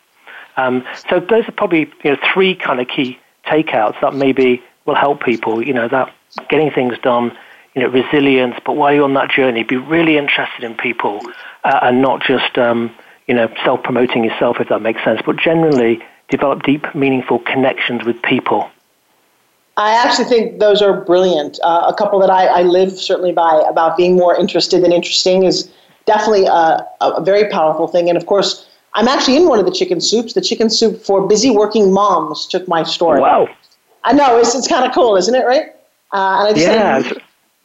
[0.58, 4.96] Um, so those are probably you know three kind of key takeouts that maybe will
[4.96, 5.62] help people.
[5.62, 6.12] You know, that
[6.50, 7.38] getting things done.
[7.76, 8.56] You know, resilience.
[8.66, 11.20] But while you're on that journey, be really interested in people
[11.64, 12.90] uh, and not just um,
[13.28, 15.22] you know self promoting yourself, if that makes sense.
[15.24, 18.72] But generally develop deep, meaningful connections with people.
[19.78, 21.60] I actually think those are brilliant.
[21.64, 25.44] Uh, a couple that I, I, live certainly by about being more interested than interesting
[25.44, 25.70] is
[26.06, 28.08] definitely a, a, very powerful thing.
[28.08, 30.34] And of course, I'm actually in one of the chicken soups.
[30.34, 33.20] The chicken soup for busy working moms took my story.
[33.20, 33.50] Wow.
[34.06, 35.74] I know, it's, it's kind of cool, isn't it, right?
[36.14, 37.02] Uh, and I just yeah.
[37.02, 37.22] Said,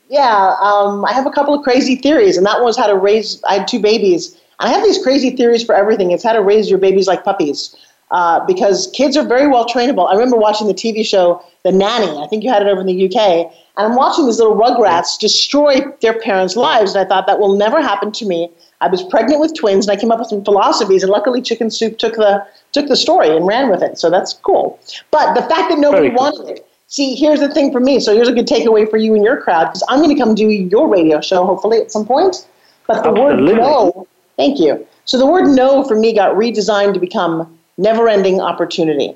[0.09, 2.97] yeah, um, I have a couple of crazy theories, and that one was how to
[2.97, 4.33] raise, I had two babies.
[4.59, 6.11] And I have these crazy theories for everything.
[6.11, 7.77] It's how to raise your babies like puppies.
[8.11, 10.09] Uh, because kids are very well trainable.
[10.09, 12.11] I remember watching the TV show The Nanny.
[12.19, 13.53] I think you had it over in the UK.
[13.77, 16.95] And I'm watching these little rugrats destroy their parents' lives.
[16.95, 18.51] And I thought that will never happen to me.
[18.81, 21.05] I was pregnant with twins, and I came up with some philosophies.
[21.05, 23.99] And luckily, Chicken Soup took the took the story and ran with it.
[23.99, 24.81] So that's cool.
[25.11, 26.19] But the fact that nobody cool.
[26.19, 26.67] wanted it.
[26.89, 28.01] See, here's the thing for me.
[28.01, 30.35] So here's a good takeaway for you and your crowd, because I'm going to come
[30.35, 32.49] do your radio show hopefully at some point.
[32.89, 33.53] But the Absolutely.
[33.53, 34.85] word no, thank you.
[35.05, 39.15] So the word no for me got redesigned to become never ending opportunity.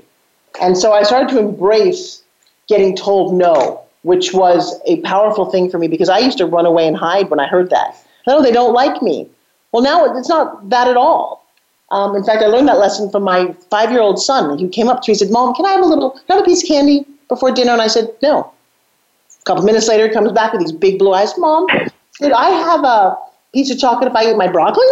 [0.60, 2.22] And so I started to embrace
[2.68, 6.66] getting told no, which was a powerful thing for me because I used to run
[6.66, 7.96] away and hide when I heard that.
[8.26, 9.28] No, they don't like me.
[9.72, 11.44] Well, now it's not that at all.
[11.90, 14.58] Um, in fact, I learned that lesson from my five year old son.
[14.58, 16.34] He came up to me and said, Mom, can I have a little, can I
[16.36, 17.72] have a piece of candy before dinner?
[17.72, 18.50] And I said, No.
[19.40, 21.36] A couple minutes later, he comes back with these big blue eyes.
[21.36, 21.66] Mom,
[22.18, 23.16] did I have a
[23.52, 24.86] piece of chocolate if I eat my broccoli?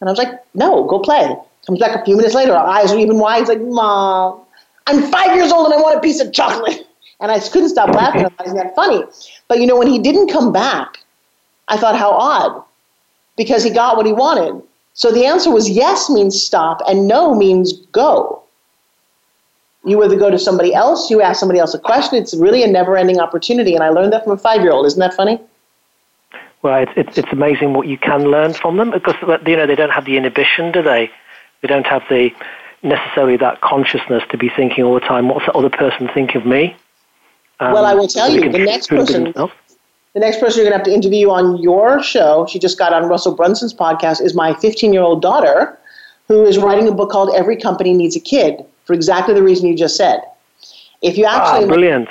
[0.00, 1.36] And I was like, No, go play.
[1.68, 3.40] Comes back a few minutes later, our eyes are even wide.
[3.40, 4.40] He's like, Mom,
[4.86, 6.84] I'm five years old and I want a piece of chocolate.
[7.20, 8.24] And I couldn't stop laughing.
[8.24, 9.02] I thought, isn't that funny?
[9.48, 11.00] But you know, when he didn't come back,
[11.66, 12.62] I thought, how odd,
[13.36, 14.62] because he got what he wanted.
[14.94, 18.40] So the answer was yes means stop, and no means go.
[19.84, 22.22] You either go to somebody else, you ask somebody else a question.
[22.22, 23.74] It's really a never ending opportunity.
[23.74, 24.86] And I learned that from a five year old.
[24.86, 25.40] Isn't that funny?
[26.62, 29.74] Well, it's, it's, it's amazing what you can learn from them because you know they
[29.74, 31.10] don't have the inhibition, do they?
[31.62, 32.30] We don't have the
[32.82, 36.46] necessarily that consciousness to be thinking all the time, what's the other person think of
[36.46, 36.76] me?
[37.60, 40.78] Um, well, I will tell you, the next person, the next person you're going to
[40.78, 44.54] have to interview on your show, she just got on Russell Brunson's podcast, is my
[44.54, 45.78] 15 year old daughter,
[46.28, 49.66] who is writing a book called Every Company Needs a Kid for exactly the reason
[49.66, 50.20] you just said.
[51.02, 52.08] If you ah, actually, ah, brilliant.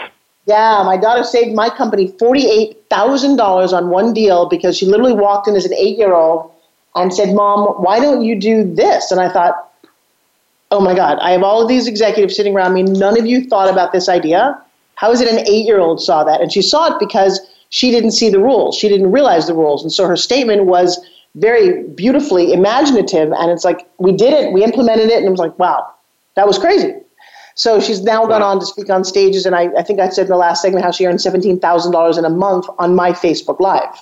[0.48, 5.56] Yeah, my daughter saved my company $48,000 on one deal because she literally walked in
[5.56, 6.52] as an eight year old
[7.02, 9.12] and said, Mom, why don't you do this?
[9.12, 9.72] And I thought,
[10.72, 12.84] oh my God, I have all of these executives sitting around me.
[12.84, 14.62] None of you thought about this idea.
[14.96, 16.42] How is it an eight year old saw that?
[16.42, 17.40] And she saw it because
[17.70, 18.76] she didn't see the rules.
[18.76, 19.84] She didn't realize the rules.
[19.84, 21.00] And so her statement was
[21.36, 23.32] very beautifully imaginative.
[23.32, 25.18] And it's like, we did it, we implemented it.
[25.18, 25.88] And it was like, wow,
[26.36, 26.94] that was crazy.
[27.56, 29.46] So she's now gone on to speak on stages.
[29.46, 32.26] And I, I think I said in the last segment how she earned $17,000 in
[32.26, 34.02] a month on my Facebook Live.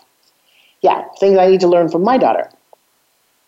[0.81, 2.49] Yeah, things I need to learn from my daughter.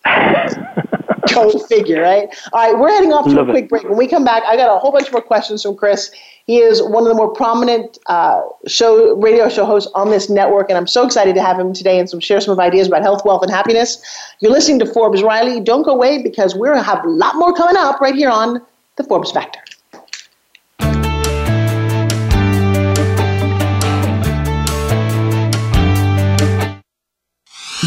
[1.33, 2.29] Go figure, right?
[2.53, 3.69] All right, we're heading off to Love a quick it.
[3.69, 3.83] break.
[3.83, 6.11] When we come back, I got a whole bunch more questions from Chris.
[6.45, 10.69] He is one of the more prominent uh, show radio show hosts on this network,
[10.69, 13.01] and I'm so excited to have him today and some share some of ideas about
[13.01, 14.01] health, wealth, and happiness.
[14.39, 15.59] You're listening to Forbes Riley.
[15.59, 18.61] Don't go away because we're gonna have a lot more coming up right here on
[18.95, 19.59] the Forbes Factor.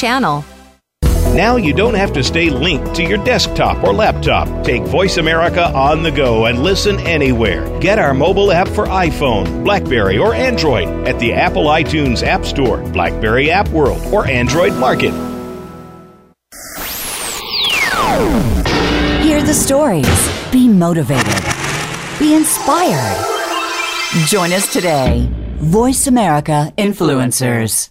[0.00, 0.44] channel.
[1.34, 4.64] Now you don't have to stay linked to your desktop or laptop.
[4.64, 7.78] Take Voice America on the go and listen anywhere.
[7.78, 12.78] Get our mobile app for iPhone, Blackberry, or Android at the Apple iTunes App Store,
[12.90, 15.12] Blackberry App World, or Android Market.
[19.22, 20.50] Hear the stories.
[20.50, 21.44] Be motivated.
[22.18, 23.26] Be inspired.
[24.26, 25.28] Join us today.
[25.60, 27.90] Voice America Influencers.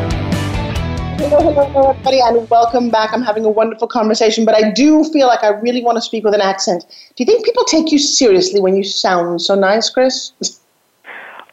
[1.21, 3.13] Hello, hello, hello, everybody, and welcome back.
[3.13, 6.23] I'm having a wonderful conversation, but I do feel like I really want to speak
[6.23, 6.83] with an accent.
[7.15, 10.31] Do you think people take you seriously when you sound so nice, Chris?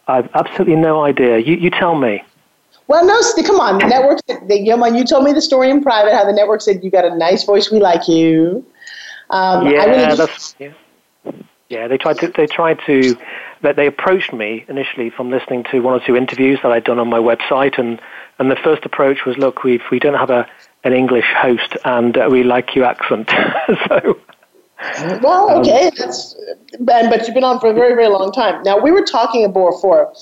[0.07, 1.37] I've absolutely no idea.
[1.41, 2.25] You, you tell me.
[2.87, 3.79] Well, no, come on.
[3.79, 6.63] The network, they, you know, you told me the story in private how the network
[6.63, 7.71] said you got a nice voice.
[7.71, 8.65] We like you.
[9.29, 10.73] Um, yeah, really that's yeah.
[11.69, 11.89] yeah.
[11.89, 12.29] They tried to.
[12.29, 13.19] They tried to.
[13.61, 16.99] That they approached me initially from listening to one or two interviews that I'd done
[16.99, 18.01] on my website, and
[18.39, 20.47] and the first approach was, look, we we don't have a
[20.85, 23.31] an English host, and uh, we like your accent,
[23.89, 24.19] so.
[25.23, 26.37] Well, um, okay, um, that's
[26.79, 28.63] but you've been on for a very, very long time.
[28.63, 30.13] Now we were talking about before.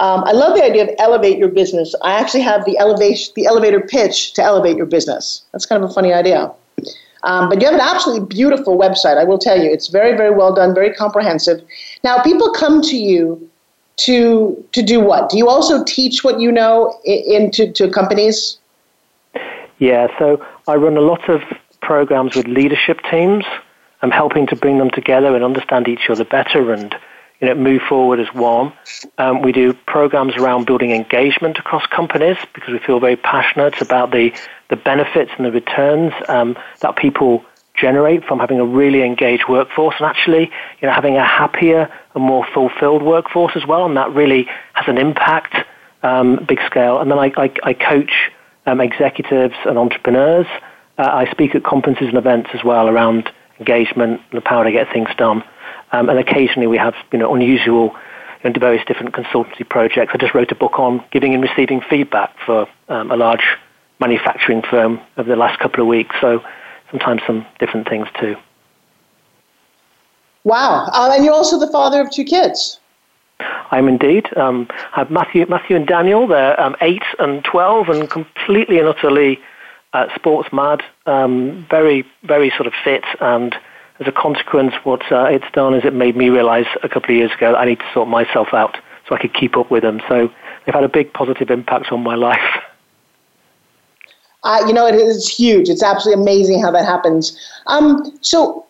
[0.00, 1.94] Um, I love the idea of elevate your business.
[2.02, 5.42] I actually have the elevation, the elevator pitch to elevate your business.
[5.52, 6.52] That's kind of a funny idea.
[7.24, 9.18] Um, but you have an absolutely beautiful website.
[9.18, 11.60] I will tell you, it's very, very well done, very comprehensive.
[12.04, 13.50] Now, people come to you
[13.98, 15.30] to to do what?
[15.30, 18.58] Do you also teach what you know into to companies?
[19.78, 21.42] Yeah, so I run a lot of
[21.80, 23.44] programs with leadership teams.
[24.02, 26.94] I'm helping to bring them together and understand each other better and
[27.40, 28.72] you know move forward as one.
[29.18, 34.10] Um, we do programs around building engagement across companies because we feel very passionate about
[34.10, 34.32] the
[34.68, 37.44] the benefits and the returns um, that people
[37.80, 40.50] generate from having a really engaged workforce and actually
[40.80, 44.86] you know having a happier and more fulfilled workforce as well and that really has
[44.88, 45.54] an impact
[46.02, 47.00] um, big scale.
[47.00, 48.30] And then I, I, I coach
[48.66, 50.46] um, executives and entrepreneurs.
[50.96, 54.72] Uh, I speak at conferences and events as well around engagement and the power to
[54.72, 55.42] get things done.
[55.92, 57.96] Um, and occasionally we have you know unusual
[58.44, 60.12] know, various different consultancy projects.
[60.14, 63.56] I just wrote a book on giving and receiving feedback for um, a large
[64.00, 66.14] manufacturing firm over the last couple of weeks.
[66.20, 66.42] So
[66.90, 68.36] sometimes some different things too.
[70.44, 70.86] Wow.
[70.94, 72.80] Um, and you're also the father of two kids.
[73.70, 74.26] I'm indeed.
[74.36, 76.26] Um, I have Matthew, Matthew and Daniel.
[76.26, 79.38] They're um, 8 and 12 and completely and utterly
[79.92, 83.04] uh, sports mad, um, very, very sort of fit.
[83.20, 83.54] And
[84.00, 87.16] as a consequence, what uh, it's done is it made me realize a couple of
[87.16, 88.78] years ago that I need to sort myself out
[89.08, 90.00] so I could keep up with them.
[90.08, 90.30] So
[90.64, 92.62] they've had a big positive impact on my life.
[94.66, 95.68] You know, it is huge.
[95.68, 97.38] It's absolutely amazing how that happens.
[97.66, 98.64] Um, so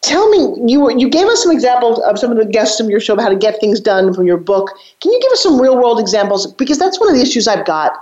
[0.00, 3.00] tell me, you you gave us some examples of some of the guests from your
[3.00, 4.70] show about how to get things done from your book.
[5.00, 6.46] Can you give us some real world examples?
[6.54, 7.92] Because that's one of the issues I've got.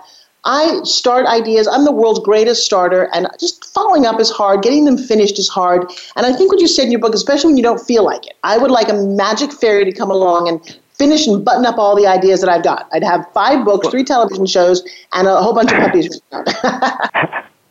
[0.44, 1.66] I start ideas.
[1.66, 4.62] I'm the world's greatest starter, and just following up is hard.
[4.62, 5.90] Getting them finished is hard.
[6.14, 8.26] And I think what you said in your book, especially when you don't feel like
[8.28, 11.78] it, I would like a magic fairy to come along and finish and button up
[11.78, 12.88] all the ideas that I've got.
[12.92, 14.82] I'd have five books, three television shows,
[15.12, 16.20] and a whole bunch of puppies.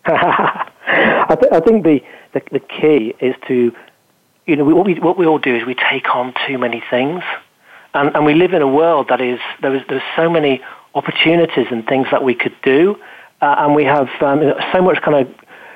[0.08, 2.04] I, th- I, think the,
[2.34, 3.76] the, the key is to,
[4.46, 6.84] you know, we, what we what we all do is we take on too many
[6.90, 7.24] things,
[7.94, 10.62] and, and we live in a world that is there is there's so many
[10.94, 12.96] opportunities and things that we could do,
[13.42, 15.36] uh, and we have um, so much kind of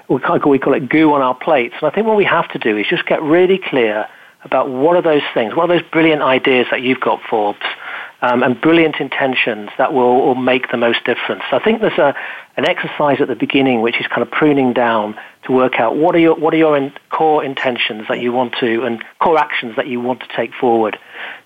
[0.10, 1.76] we call, we call it goo on our plates.
[1.82, 4.08] And I think what we have to do is just get really clear
[4.44, 7.60] about what are those things, what are those brilliant ideas that you've got, Forbes,
[8.22, 11.42] um, and brilliant intentions that will, will, make the most difference.
[11.50, 12.16] So I think there's a,
[12.58, 16.16] an exercise at the beginning which is kind of pruning down to work out what
[16.16, 19.76] are your, what are your in, core intentions that you want to, and core actions
[19.78, 20.98] that you want to take forward.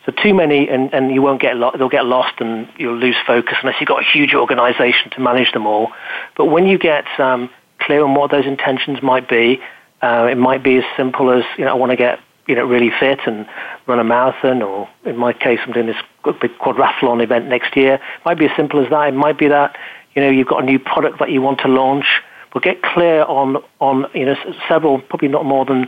[0.05, 3.15] So too many, and, and you won't get lo- they'll get lost, and you'll lose
[3.25, 5.91] focus unless you've got a huge organisation to manage them all.
[6.35, 9.61] But when you get um, clear on what those intentions might be,
[10.01, 12.65] uh, it might be as simple as you know I want to get you know,
[12.65, 13.47] really fit and
[13.87, 15.97] run a marathon, or in my case, I'm doing this
[16.41, 17.95] big quadrathlon event next year.
[17.95, 19.09] It might be as simple as that.
[19.09, 19.77] It might be that,
[20.13, 22.05] you know, you've got a new product that you want to launch.
[22.53, 24.35] But get clear on, on you know,
[24.67, 25.87] several, probably not more than,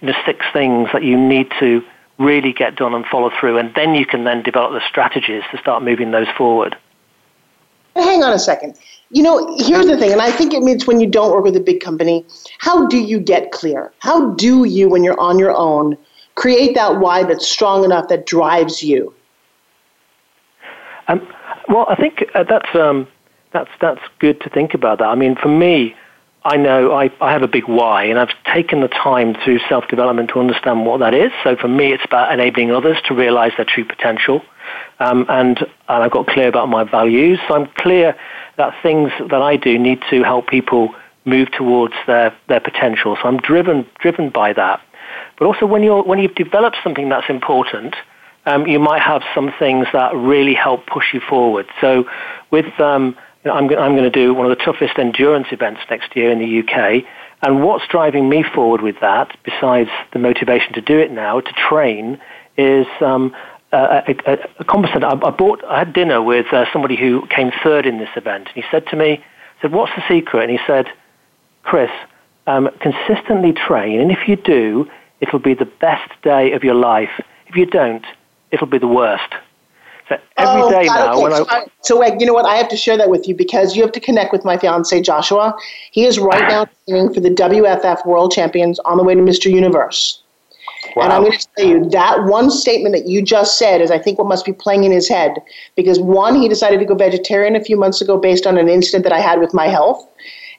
[0.00, 1.82] you know, six things that you need to
[2.18, 5.58] really get done and follow through, and then you can then develop the strategies to
[5.58, 6.76] start moving those forward.
[7.94, 8.74] Hang on a second.
[9.10, 11.56] You know, here's the thing, and I think it means when you don't work with
[11.56, 12.24] a big company,
[12.58, 13.92] how do you get clear?
[14.00, 15.96] How do you, when you're on your own,
[16.34, 19.14] create that why that's strong enough that drives you?
[21.06, 21.26] Um,
[21.68, 23.06] well, I think uh, that's um,
[23.52, 25.06] that's that's good to think about that.
[25.06, 25.94] I mean, for me,
[26.44, 29.88] I know I, I have a big why, and I've taken the time through self
[29.88, 31.32] development to understand what that is.
[31.42, 34.42] So for me, it's about enabling others to realize their true potential.
[34.98, 37.38] Um, and, and I've got clear about my values.
[37.48, 38.16] So I'm clear
[38.56, 40.94] that things that I do need to help people
[41.24, 43.16] move towards their, their potential.
[43.20, 44.80] So I'm driven, driven by that.
[45.38, 47.94] But also, when, you're, when you've developed something that's important,
[48.46, 51.66] um, you might have some things that really help push you forward.
[51.80, 52.08] So
[52.50, 56.30] with um, I'm, I'm going to do one of the toughest endurance events next year
[56.30, 57.04] in the UK.
[57.42, 61.52] And what's driving me forward with that, besides the motivation to do it now, to
[61.52, 62.20] train,
[62.56, 63.34] is um,
[63.76, 65.04] a, a, a composite.
[65.04, 68.48] I, I, bought, I had dinner with uh, somebody who came third in this event.
[68.54, 69.24] And he said to me,
[69.62, 70.42] said, what's the secret?
[70.42, 70.86] And he said,
[71.62, 71.90] Chris,
[72.46, 74.00] um, consistently train.
[74.00, 74.88] And if you do,
[75.20, 77.10] it'll be the best day of your life.
[77.46, 78.04] If you don't,
[78.50, 79.34] it'll be the worst.
[80.08, 81.34] So every oh, day now, okay.
[81.34, 82.46] so, I, so like, you know what?
[82.46, 85.00] I have to share that with you because you have to connect with my fiance
[85.00, 85.52] Joshua.
[85.90, 89.50] He is right now training for the WFF World Champions on the way to Mr.
[89.50, 90.22] Universe.
[90.96, 91.04] Wow.
[91.04, 93.98] And I'm going to tell you that one statement that you just said is, I
[93.98, 95.36] think, what must be playing in his head.
[95.76, 99.04] Because one, he decided to go vegetarian a few months ago based on an incident
[99.04, 100.08] that I had with my health,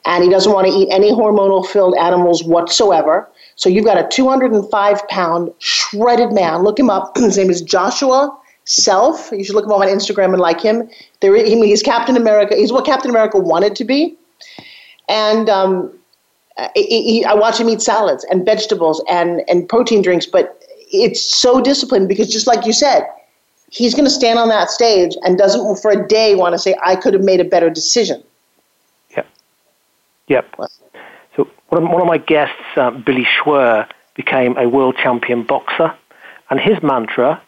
[0.06, 3.28] and he doesn't want to eat any hormonal-filled animals whatsoever.
[3.56, 6.62] So you've got a 205 pound shredded man.
[6.62, 7.14] Look him up.
[7.18, 9.32] His name is Joshua self.
[9.32, 10.88] You should look him up on Instagram and like him.
[11.22, 12.56] There, he's Captain America.
[12.56, 14.16] He's what Captain America wanted to be.
[15.10, 15.97] And um,
[16.76, 21.62] he, I watch him eat salads and vegetables and, and protein drinks, but it's so
[21.62, 23.08] disciplined because just like you said,
[23.70, 26.76] he's going to stand on that stage and doesn't for a day want to say,
[26.84, 28.24] I could have made a better decision.
[29.16, 29.28] Yep.
[30.28, 30.56] Yep.
[31.36, 35.94] So one of, one of my guests, uh, Billy Schwer, became a world champion boxer,
[36.50, 37.42] and his mantra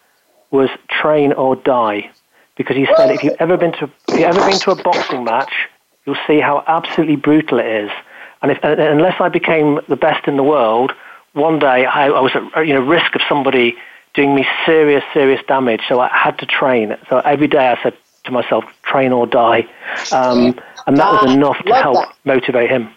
[0.51, 2.11] was train or die,
[2.57, 5.23] because he said if you've ever been to if you've ever been to a boxing
[5.23, 5.51] match,
[6.05, 7.91] you'll see how absolutely brutal it is.
[8.41, 10.93] And if unless I became the best in the world,
[11.33, 13.77] one day I, I was at you know risk of somebody
[14.13, 15.81] doing me serious serious damage.
[15.87, 16.97] So I had to train.
[17.09, 19.67] So every day I said to myself, train or die,
[20.11, 22.15] um, and that was enough to help that.
[22.25, 22.89] motivate him.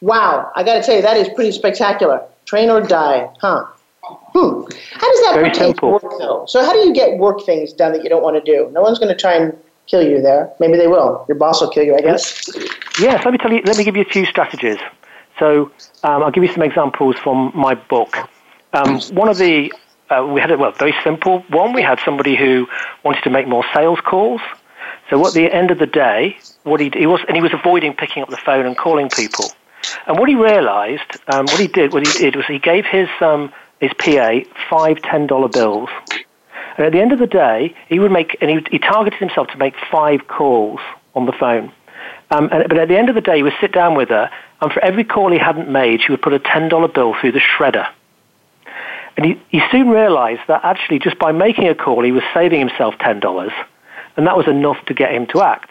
[0.00, 2.22] Wow, I got to tell you that is pretty spectacular.
[2.44, 3.66] Train or die, huh?
[4.02, 4.62] Hmm.
[4.94, 6.44] How does that Very pertain to work, though?
[6.48, 8.68] So, how do you get work things done that you don't want to do?
[8.72, 9.56] No one's going to try and
[9.86, 10.52] kill you there.
[10.60, 11.24] Maybe they will.
[11.28, 12.48] Your boss will kill you, I guess.
[12.98, 13.24] Yes.
[13.24, 13.62] Let me tell you.
[13.64, 14.78] Let me give you a few strategies.
[15.38, 15.70] So,
[16.02, 18.16] um, I'll give you some examples from my book.
[18.72, 19.72] Um, one of the
[20.10, 21.40] uh, we had it well very simple.
[21.48, 22.68] One, we had somebody who
[23.02, 24.40] wanted to make more sales calls.
[25.10, 27.94] So, at the end of the day, what he, he was and he was avoiding
[27.94, 29.46] picking up the phone and calling people.
[30.06, 33.08] And what he realized, um, what he did, what he did was he gave his
[33.20, 35.90] um, his PA five $10 bills.
[36.76, 39.48] And at the end of the day, he would make, and he, he targeted himself
[39.48, 40.80] to make five calls
[41.14, 41.72] on the phone.
[42.30, 44.30] Um, and, but at the end of the day, he would sit down with her,
[44.60, 47.40] and for every call he hadn't made, she would put a $10 bill through the
[47.40, 47.86] shredder.
[49.16, 52.60] And he, he soon realized that actually, just by making a call, he was saving
[52.60, 53.52] himself $10,
[54.16, 55.70] and that was enough to get him to act.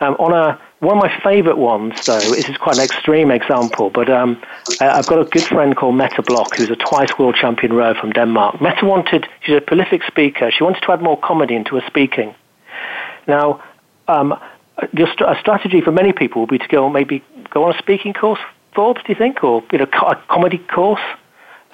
[0.00, 3.90] Um, on a one of my favourite ones, though, this is quite an extreme example,
[3.90, 4.40] but um,
[4.80, 8.12] I've got a good friend called Mette Bloch, who's a twice world champion rower from
[8.12, 8.60] Denmark.
[8.60, 12.32] Meta wanted, she's a prolific speaker, she wanted to add more comedy into her speaking.
[13.26, 13.60] Now,
[14.06, 14.38] um,
[14.80, 18.40] a strategy for many people would be to go maybe go on a speaking course,
[18.74, 21.00] Forbes, do you think, or you know, a comedy course?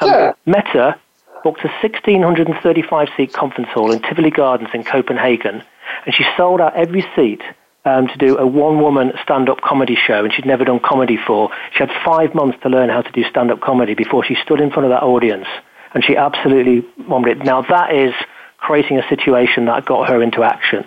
[0.01, 0.37] Um, sure.
[0.47, 0.99] Mette
[1.43, 5.63] booked a 1,635 seat conference hall in Tivoli Gardens in Copenhagen,
[6.07, 7.43] and she sold out every seat
[7.85, 11.17] um, to do a one woman stand up comedy show, and she'd never done comedy
[11.17, 11.51] before.
[11.73, 14.61] She had five months to learn how to do stand up comedy before she stood
[14.61, 15.47] in front of that audience,
[15.93, 17.39] and she absolutely bombed it.
[17.39, 18.15] Now, that is
[18.59, 20.85] creating a situation that got her into action.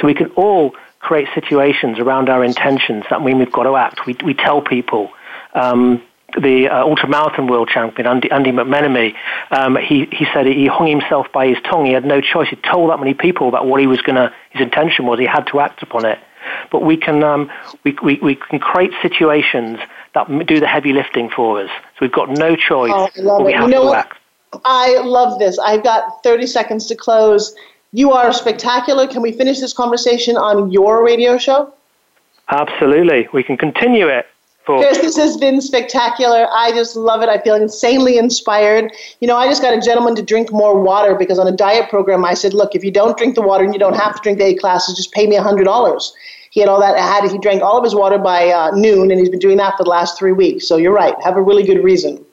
[0.00, 4.06] So we can all create situations around our intentions that mean we've got to act.
[4.06, 5.10] We, we tell people.
[5.54, 6.02] Um,
[6.38, 9.14] the uh, ultramarathon world champion Andy, Andy McMenemy,
[9.50, 11.86] um, he he said he hung himself by his tongue.
[11.86, 12.48] He had no choice.
[12.50, 15.18] He told that many people about what he was gonna, his intention was.
[15.18, 16.18] He had to act upon it
[16.70, 17.50] but we can um,
[17.84, 19.78] we, we, we can create situations
[20.14, 21.70] that do the heavy lifting for us.
[21.70, 22.92] So we've got no choice.
[22.94, 23.54] Oh, I love it.
[23.54, 24.12] you know what?
[24.64, 25.58] I love this.
[25.58, 27.54] I've got 30 seconds to close.
[27.92, 29.06] You are spectacular.
[29.06, 31.72] Can we finish this conversation on your radio show?
[32.48, 33.28] Absolutely.
[33.32, 34.26] We can continue it.
[34.76, 36.46] Chris, this has been spectacular.
[36.52, 37.30] I just love it.
[37.30, 38.92] I feel insanely inspired.
[39.20, 41.88] You know, I just got a gentleman to drink more water because on a diet
[41.88, 44.20] program, I said, look, if you don't drink the water and you don't have to
[44.22, 46.12] drink the eight classes, just pay me $100.
[46.50, 46.98] He had all that.
[46.98, 49.76] Had he drank all of his water by uh, noon, and he's been doing that
[49.76, 50.66] for the last three weeks.
[50.66, 51.14] So you're right.
[51.22, 52.24] Have a really good reason.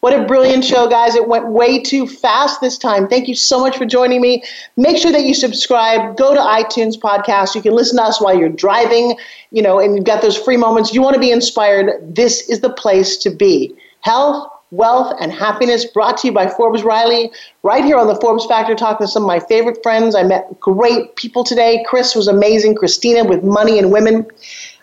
[0.00, 1.14] What a brilliant show, guys.
[1.14, 3.06] It went way too fast this time.
[3.06, 4.42] Thank you so much for joining me.
[4.76, 6.16] Make sure that you subscribe.
[6.16, 7.54] Go to iTunes podcast.
[7.54, 9.16] You can listen to us while you're driving,
[9.52, 10.92] you know, and you've got those free moments.
[10.92, 12.16] You want to be inspired.
[12.16, 13.76] This is the place to be.
[14.00, 17.30] Health, wealth, and happiness brought to you by Forbes Riley,
[17.62, 20.16] right here on the Forbes Factor, talking to some of my favorite friends.
[20.16, 21.84] I met great people today.
[21.86, 22.74] Chris was amazing.
[22.74, 24.26] Christina with Money and Women.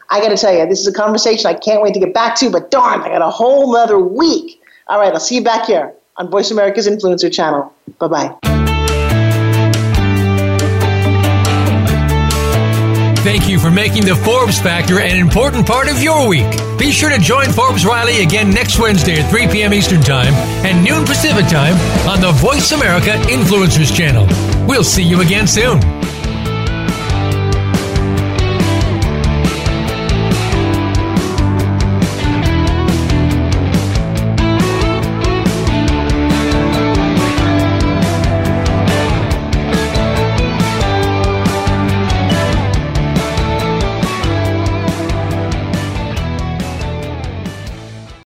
[0.09, 2.35] I got to tell you, this is a conversation I can't wait to get back
[2.37, 4.59] to, but darn, I got a whole other week
[4.89, 7.71] all right, I'll see you back here on Voice America's Influencer Channel.
[7.99, 8.58] Bye bye.
[13.29, 16.49] Thank you for making the Forbes Factor an important part of your week.
[16.79, 19.71] Be sure to join Forbes Riley again next Wednesday at 3 p.m.
[19.71, 20.33] Eastern Time
[20.65, 21.75] and noon Pacific Time
[22.09, 24.25] on the Voice America Influencers Channel.
[24.67, 25.79] We'll see you again soon.